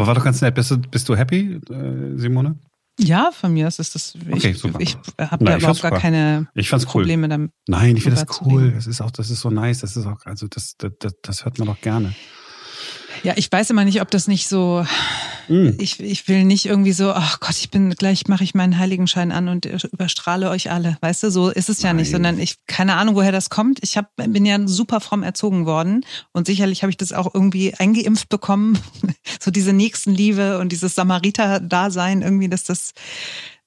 Aber 0.00 0.06
war 0.06 0.14
doch 0.14 0.24
ganz 0.24 0.40
nett. 0.40 0.54
Bist 0.54 0.70
du, 0.70 0.78
bist 0.78 1.08
du 1.10 1.14
happy, 1.14 1.60
äh, 1.70 2.16
Simone? 2.16 2.58
Ja, 2.98 3.30
von 3.32 3.52
mir 3.52 3.66
aus 3.66 3.78
ist 3.78 3.94
das. 3.94 4.14
Ich, 4.14 4.32
Okay, 4.32 4.52
super. 4.54 4.80
ich 4.80 4.96
habe 5.18 5.44
ich 5.44 5.58
überhaupt 5.58 5.82
gar 5.82 5.98
keine 5.98 6.48
cool. 6.54 6.78
Probleme 7.02 7.28
damit. 7.28 7.50
Nein, 7.68 7.96
ich 7.96 8.02
finde 8.02 8.22
das 8.24 8.40
cool. 8.42 8.72
Das 8.72 8.86
ist 8.86 9.02
auch, 9.02 9.10
das 9.10 9.30
ist 9.30 9.40
so 9.40 9.50
nice. 9.50 9.80
Das 9.80 9.96
ist 9.96 10.06
auch, 10.06 10.24
also 10.24 10.48
das, 10.48 10.74
das, 10.78 11.12
das 11.22 11.44
hört 11.44 11.58
man 11.58 11.68
doch 11.68 11.80
gerne. 11.80 12.14
Ja, 13.22 13.34
ich 13.36 13.50
weiß 13.50 13.70
immer 13.70 13.84
nicht, 13.84 14.00
ob 14.00 14.10
das 14.10 14.28
nicht 14.28 14.48
so. 14.48 14.84
Mm. 15.48 15.70
Ich, 15.78 16.00
ich 16.00 16.28
will 16.28 16.44
nicht 16.44 16.66
irgendwie 16.66 16.92
so, 16.92 17.12
ach 17.12 17.40
Gott, 17.40 17.56
ich 17.58 17.70
bin 17.70 17.90
gleich 17.90 18.28
mache 18.28 18.44
ich 18.44 18.54
meinen 18.54 18.78
Heiligenschein 18.78 19.32
an 19.32 19.48
und 19.48 19.66
überstrahle 19.66 20.48
euch 20.50 20.70
alle. 20.70 20.96
Weißt 21.00 21.22
du, 21.22 21.30
so 21.30 21.50
ist 21.50 21.68
es 21.68 21.82
ja 21.82 21.92
nicht, 21.92 22.06
Nein. 22.08 22.12
sondern 22.12 22.38
ich 22.38 22.56
keine 22.66 22.94
Ahnung, 22.94 23.14
woher 23.14 23.32
das 23.32 23.50
kommt. 23.50 23.80
Ich 23.82 23.96
hab, 23.96 24.14
bin 24.16 24.46
ja 24.46 24.58
super 24.66 25.00
fromm 25.00 25.22
erzogen 25.22 25.66
worden 25.66 26.04
und 26.32 26.46
sicherlich 26.46 26.82
habe 26.82 26.90
ich 26.90 26.96
das 26.96 27.12
auch 27.12 27.34
irgendwie 27.34 27.74
eingeimpft 27.74 28.28
bekommen, 28.28 28.78
so 29.40 29.50
diese 29.50 29.72
Nächstenliebe 29.72 30.58
und 30.58 30.70
dieses 30.70 30.94
Samariter-Dasein 30.94 32.22
irgendwie, 32.22 32.48
dass 32.48 32.64
das 32.64 32.92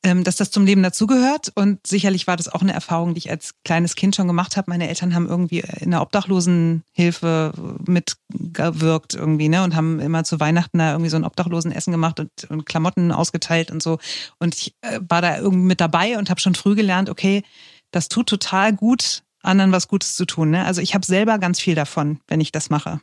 dass 0.04 0.36
das 0.36 0.52
zum 0.52 0.66
Leben 0.66 0.84
dazugehört. 0.84 1.52
Und 1.56 1.86
sicherlich 1.88 2.28
war 2.28 2.36
das 2.36 2.50
auch 2.50 2.62
eine 2.62 2.74
Erfahrung, 2.74 3.13
die 3.13 3.20
ich 3.20 3.30
als 3.30 3.56
kleines 3.63 3.96
Kind 3.96 4.16
schon 4.16 4.28
gemacht 4.28 4.58
habe. 4.58 4.70
Meine 4.70 4.89
Eltern 4.89 5.16
haben 5.16 5.28
irgendwie 5.28 5.63
in 5.80 5.92
der 5.92 6.02
Obdachlosenhilfe 6.02 7.54
mitgewirkt 7.86 9.13
irgendwie, 9.13 9.50
ne? 9.50 9.63
Und 9.63 9.76
haben 9.76 10.00
immer 10.00 10.24
zu 10.24 10.39
Weihnachten 10.39 10.78
da 10.78 10.92
irgendwie 10.92 11.10
so 11.10 11.18
ein 11.18 11.24
Obdachlosenessen 11.24 11.92
gemacht 11.92 12.20
und, 12.20 12.30
und 12.50 12.66
Klamotten 12.66 13.12
ausgeteilt 13.12 13.72
und 13.72 13.82
so. 13.82 13.98
Und 14.39 14.56
ich 14.56 14.76
äh, 14.82 15.00
war 15.08 15.22
da 15.22 15.38
irgendwie 15.38 15.68
mit 15.68 15.82
dabei 15.82 16.18
und 16.18 16.30
habe 16.30 16.42
schon 16.42 16.56
früh 16.56 16.76
gelernt, 16.76 17.10
okay, 17.10 17.44
das 17.92 18.10
tut 18.10 18.28
total 18.28 18.74
gut, 18.74 19.24
anderen 19.42 19.72
was 19.72 19.88
Gutes 19.88 20.16
zu 20.16 20.26
tun. 20.26 20.50
Ne? 20.50 20.66
Also 20.66 20.82
ich 20.82 20.94
habe 20.94 21.06
selber 21.06 21.38
ganz 21.39 21.60
viel 21.60 21.76
davon, 21.76 22.20
wenn 22.28 22.42
ich 22.42 22.52
das 22.52 22.70
mache. 22.70 23.00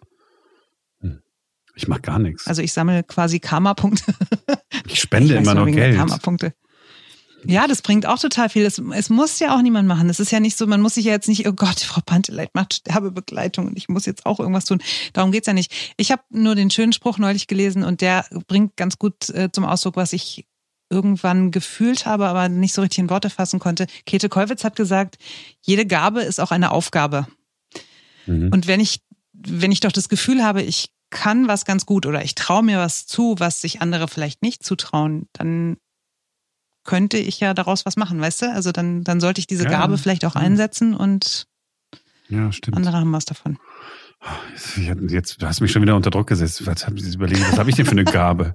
Ich 1.75 1.89
mach 1.89 2.03
gar 2.03 2.19
nichts. 2.19 2.47
Also 2.47 2.61
ich 2.61 2.73
sammle 2.73 3.03
quasi 3.05 3.41
Karma-Punkte. 3.41 4.13
ich 4.87 5.01
spende 5.01 5.35
Ich 5.35 5.41
immer 5.41 5.55
noch 5.55 5.67
Geld. 5.67 5.97
Karma-Punkte. 5.97 6.53
Ja, 7.45 7.67
das 7.67 7.83
bringt 7.83 8.07
auch 8.07 8.19
total 8.19 8.49
viel. 8.49 8.65
Es, 8.65 8.79
es 8.79 9.11
muss 9.11 9.39
ja 9.39 9.55
auch 9.57 9.63
niemand 9.63 9.89
machen. 9.89 10.11
Es 10.11 10.21
ist 10.21 10.31
ja 10.31 10.41
nicht 10.41 10.57
so, 10.57 10.67
man 10.67 10.81
muss 10.81 10.95
sich 10.95 11.07
ja 11.07 11.13
jetzt 11.13 11.29
nicht, 11.29 11.47
oh 11.49 11.53
Gott, 11.53 11.81
Frau 11.81 12.01
Panteleit 12.05 12.55
macht 12.55 12.75
Sterbebegleitung 12.75 13.69
und 13.69 13.77
ich 13.77 13.89
muss 13.89 14.07
jetzt 14.07 14.27
auch 14.27 14.41
irgendwas 14.41 14.67
tun. 14.67 14.83
Darum 15.13 15.33
geht's 15.33 15.47
ja 15.47 15.53
nicht. 15.53 15.73
Ich 15.97 16.11
habe 16.13 16.23
nur 16.31 16.55
den 16.55 16.71
schönen 16.71 16.93
Spruch 16.93 17.19
neulich 17.19 17.47
gelesen 17.47 17.83
und 17.83 18.01
der 18.01 18.27
bringt 18.47 18.77
ganz 18.77 18.99
gut 18.99 19.31
äh, 19.31 19.51
zum 19.53 19.65
Ausdruck, 19.65 19.97
was 19.97 20.13
ich 20.13 20.47
irgendwann 20.91 21.51
gefühlt 21.51 22.05
habe, 22.05 22.27
aber 22.27 22.49
nicht 22.49 22.75
so 22.75 22.83
richtig 22.83 22.99
in 22.99 23.11
Worte 23.11 23.31
fassen 23.31 23.61
konnte. 23.61 23.87
Käthe 24.07 24.29
Kollwitz 24.29 24.65
hat 24.65 24.77
gesagt, 24.77 25.17
jede 25.63 25.87
Gabe 25.87 26.23
ist 26.23 26.41
auch 26.41 26.51
eine 26.51 26.73
Aufgabe. 26.73 27.27
Mhm. 28.27 28.51
Und 28.53 28.67
wenn 28.67 28.81
ich, 28.81 29.01
wenn 29.33 29.73
ich 29.73 29.81
doch 29.81 29.93
das 29.93 30.09
Gefühl 30.09 30.43
habe, 30.43 30.63
ich 30.63 30.91
kann 31.11 31.49
was 31.49 31.65
ganz 31.65 31.87
gut 31.87 32.07
oder 32.07 32.25
ich 32.25 32.35
traue 32.35 32.63
mir 32.63 32.79
was 32.79 33.07
zu, 33.07 33.37
was 33.39 33.61
sich 33.61 33.81
andere 33.81 34.09
vielleicht 34.09 34.43
nicht 34.43 34.65
zutrauen, 34.65 35.29
dann 35.33 35.77
könnte 36.85 37.17
ich 37.19 37.41
ja 37.41 37.55
daraus 37.55 37.85
was 37.87 37.97
machen, 37.97 38.21
weißt 38.21 38.43
du? 38.43 38.53
Also 38.53 38.73
dann, 38.73 39.05
dann 39.05 39.21
sollte 39.21 39.41
ich 39.41 39.47
diese 39.47 39.65
Ja, 39.65 39.71
Gabe 39.71 39.99
vielleicht 39.99 40.25
auch 40.25 40.35
einsetzen 40.37 40.95
und 40.95 41.47
Ja, 42.29 42.51
andere 42.73 42.97
haben 42.97 43.13
was 43.13 43.25
davon. 43.25 43.59
Jetzt, 44.77 45.11
jetzt 45.11 45.41
du 45.43 45.47
hast 45.47 45.61
mich 45.63 45.73
schon 45.73 45.81
wieder 45.83 45.97
unter 45.97 46.11
Druck 46.11 46.27
gesetzt. 46.27 46.67
Was 46.67 46.87
haben 46.87 46.99
Sie 46.99 47.15
überlegt, 47.15 47.41
was 47.51 47.59
habe 47.59 47.71
ich 47.71 47.77
denn 47.77 47.87
für 47.87 47.93
eine 47.93 48.05
Gabe? 48.05 48.55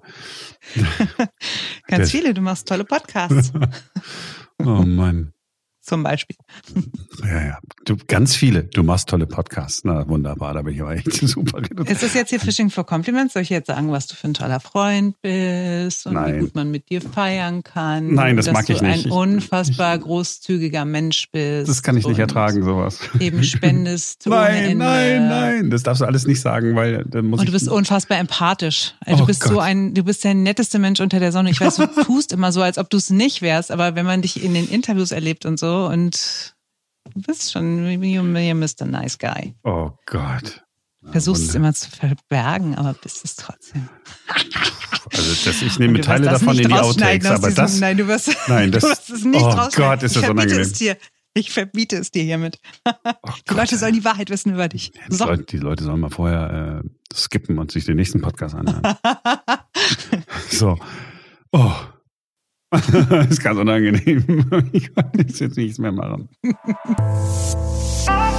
Ganz 0.78 2.04
Das- 2.04 2.12
viele, 2.12 2.34
du 2.34 2.42
machst 2.42 2.68
tolle 2.68 2.86
Podcasts. 2.86 3.52
Oh 4.58 4.84
Mann. 4.84 5.34
Zum 5.86 6.02
Beispiel. 6.02 6.36
Ja, 7.24 7.46
ja. 7.46 7.60
Du, 7.86 7.96
ganz 8.08 8.36
viele. 8.36 8.64
Du 8.64 8.82
machst 8.82 9.08
tolle 9.10 9.28
Podcasts. 9.28 9.82
Na, 9.84 10.08
wunderbar. 10.10 10.56
Da 10.56 10.64
bin 10.64 10.74
ich 10.74 10.82
aber 10.82 10.96
echt 10.96 11.12
super. 11.28 11.60
Ist 11.86 12.02
das 12.02 12.16
jetzt 12.16 12.30
hier 12.32 12.40
Fishing 12.40 12.72
for 12.72 12.88
Compliments? 12.88 13.34
Soll 13.34 13.44
ich 13.44 13.50
jetzt 13.50 13.68
sagen, 13.68 13.92
was 13.92 14.08
du 14.08 14.16
für 14.16 14.28
ein 14.28 14.34
toller 14.34 14.60
Freund 14.60 15.16
bist 15.22 16.08
und 16.08 16.14
Nein. 16.16 16.36
wie 16.36 16.40
gut 16.40 16.56
man 16.56 16.72
mit 16.72 16.90
dir 16.90 17.02
feiern 17.02 17.62
kann? 17.64 18.16
Nein, 18.16 18.36
das 18.36 18.46
dass 18.46 18.54
mag 18.54 18.68
ich 18.68 18.80
du 18.80 18.86
nicht. 18.86 19.06
ein 19.06 19.12
unfassbar 19.12 19.96
großzügiger 20.00 20.86
Mensch 20.86 21.30
bist. 21.32 21.70
Das 21.70 21.84
kann 21.84 21.96
ich 21.98 22.08
nicht 22.08 22.18
ertragen, 22.18 22.64
sowas. 22.64 23.00
Eben 23.20 23.44
spendest 23.44 24.26
Nein, 24.26 24.80
nein, 24.80 25.28
nein. 25.28 25.70
Das 25.70 25.84
darfst 25.84 26.02
du 26.02 26.06
alles 26.06 26.26
nicht 26.26 26.42
sagen, 26.42 26.76
weil 26.76 27.06
dann 27.06 27.28
muss 27.28 27.42
Und 27.42 27.46
du 27.48 27.52
ich. 27.52 27.60
bist 27.60 27.70
unfassbar 27.70 28.18
empathisch. 28.18 28.96
Also 29.02 29.18
Oh 29.18 29.20
du 29.22 29.26
bist 29.28 29.44
so 29.44 29.54
Gott. 29.56 29.64
ein, 29.64 29.94
du 29.94 30.04
bist 30.04 30.24
der 30.24 30.34
netteste 30.34 30.80
Mensch 30.80 31.00
unter 31.00 31.20
der 31.20 31.32
Sonne. 31.32 31.52
Ich 31.52 31.62
weiß, 31.62 31.76
du 31.76 31.86
tust 32.06 32.34
immer 32.34 32.52
so, 32.52 32.64
als 32.64 32.80
ob 32.80 32.90
du 32.90 32.98
es 32.98 33.12
nicht 33.12 33.44
wärst, 33.44 33.70
aber 33.72 33.94
wenn 33.94 34.06
man 34.08 34.24
dich 34.24 34.44
in 34.44 34.56
den 34.56 34.68
Interviews 34.68 35.12
erlebt 35.12 35.46
und 35.46 35.60
so 35.60 35.75
und 35.76 36.56
du 37.14 37.22
bist 37.22 37.52
schon, 37.52 37.86
you're 37.88 38.24
Mr. 38.54 38.86
Nice 38.86 39.18
Guy. 39.18 39.56
oh 39.64 39.92
Gott. 40.06 40.62
Versuchst 41.12 41.50
es 41.50 41.56
immer 41.56 41.72
zu 41.74 41.90
verbergen, 41.92 42.74
aber 42.76 42.94
bist 42.94 43.24
es 43.24 43.36
trotzdem. 43.36 43.88
Also 45.14 45.36
das, 45.46 45.62
ich 45.62 45.78
nehme 45.78 46.02
Teile 46.02 46.26
davon 46.26 46.58
in 46.58 46.68
die 46.68 46.74
Outtakes, 46.74 47.28
aber 47.28 47.50
diesem- 47.50 47.56
das. 47.64 47.80
Nein, 47.80 47.98
du 47.98 48.08
wirst, 48.08 48.36
Nein, 48.48 48.72
das- 48.72 48.82
du 48.84 48.90
wirst 48.90 49.10
es 49.12 49.24
nicht 49.24 49.44
oh. 49.46 49.70
Gott, 49.76 50.02
ist 50.02 50.16
das 50.16 50.24
ich 50.24 50.30
unangenehm. 50.30 50.62
es 50.62 50.74
dir. 50.74 50.98
Ich 51.36 51.52
verbiete 51.52 51.98
es 51.98 52.10
dir 52.12 52.24
hiermit. 52.24 52.60
Oh 52.88 52.92
Die 52.94 53.42
Gott, 53.46 53.58
Leute 53.58 53.78
sollen 53.78 53.94
die 53.94 54.04
Wahrheit 54.06 54.30
wissen 54.32 54.54
über 54.54 54.68
dich. 54.70 54.94
Die, 55.12 55.16
So. 55.16 55.26
Leute, 55.26 55.44
die 55.44 55.58
Leute 55.58 55.84
sollen 55.84 56.00
mal 56.00 56.10
vorher 56.10 56.82
äh, 56.84 56.90
skippen 57.16 57.60
und 57.60 57.72
sich 57.72 57.84
den 57.86 57.98
nächsten 57.98 58.22
Podcast 58.22 58.56
anhören. 58.56 58.82
so. 60.50 60.80
Oh. 61.52 61.72
Das 62.72 62.90
ist 63.30 63.44
ganz 63.44 63.60
unangenehm. 63.60 64.24
Ich 64.72 64.94
kann 64.94 65.12
jetzt 65.18 65.58
nichts 65.58 65.80
mehr 65.80 65.92
machen. 65.92 66.30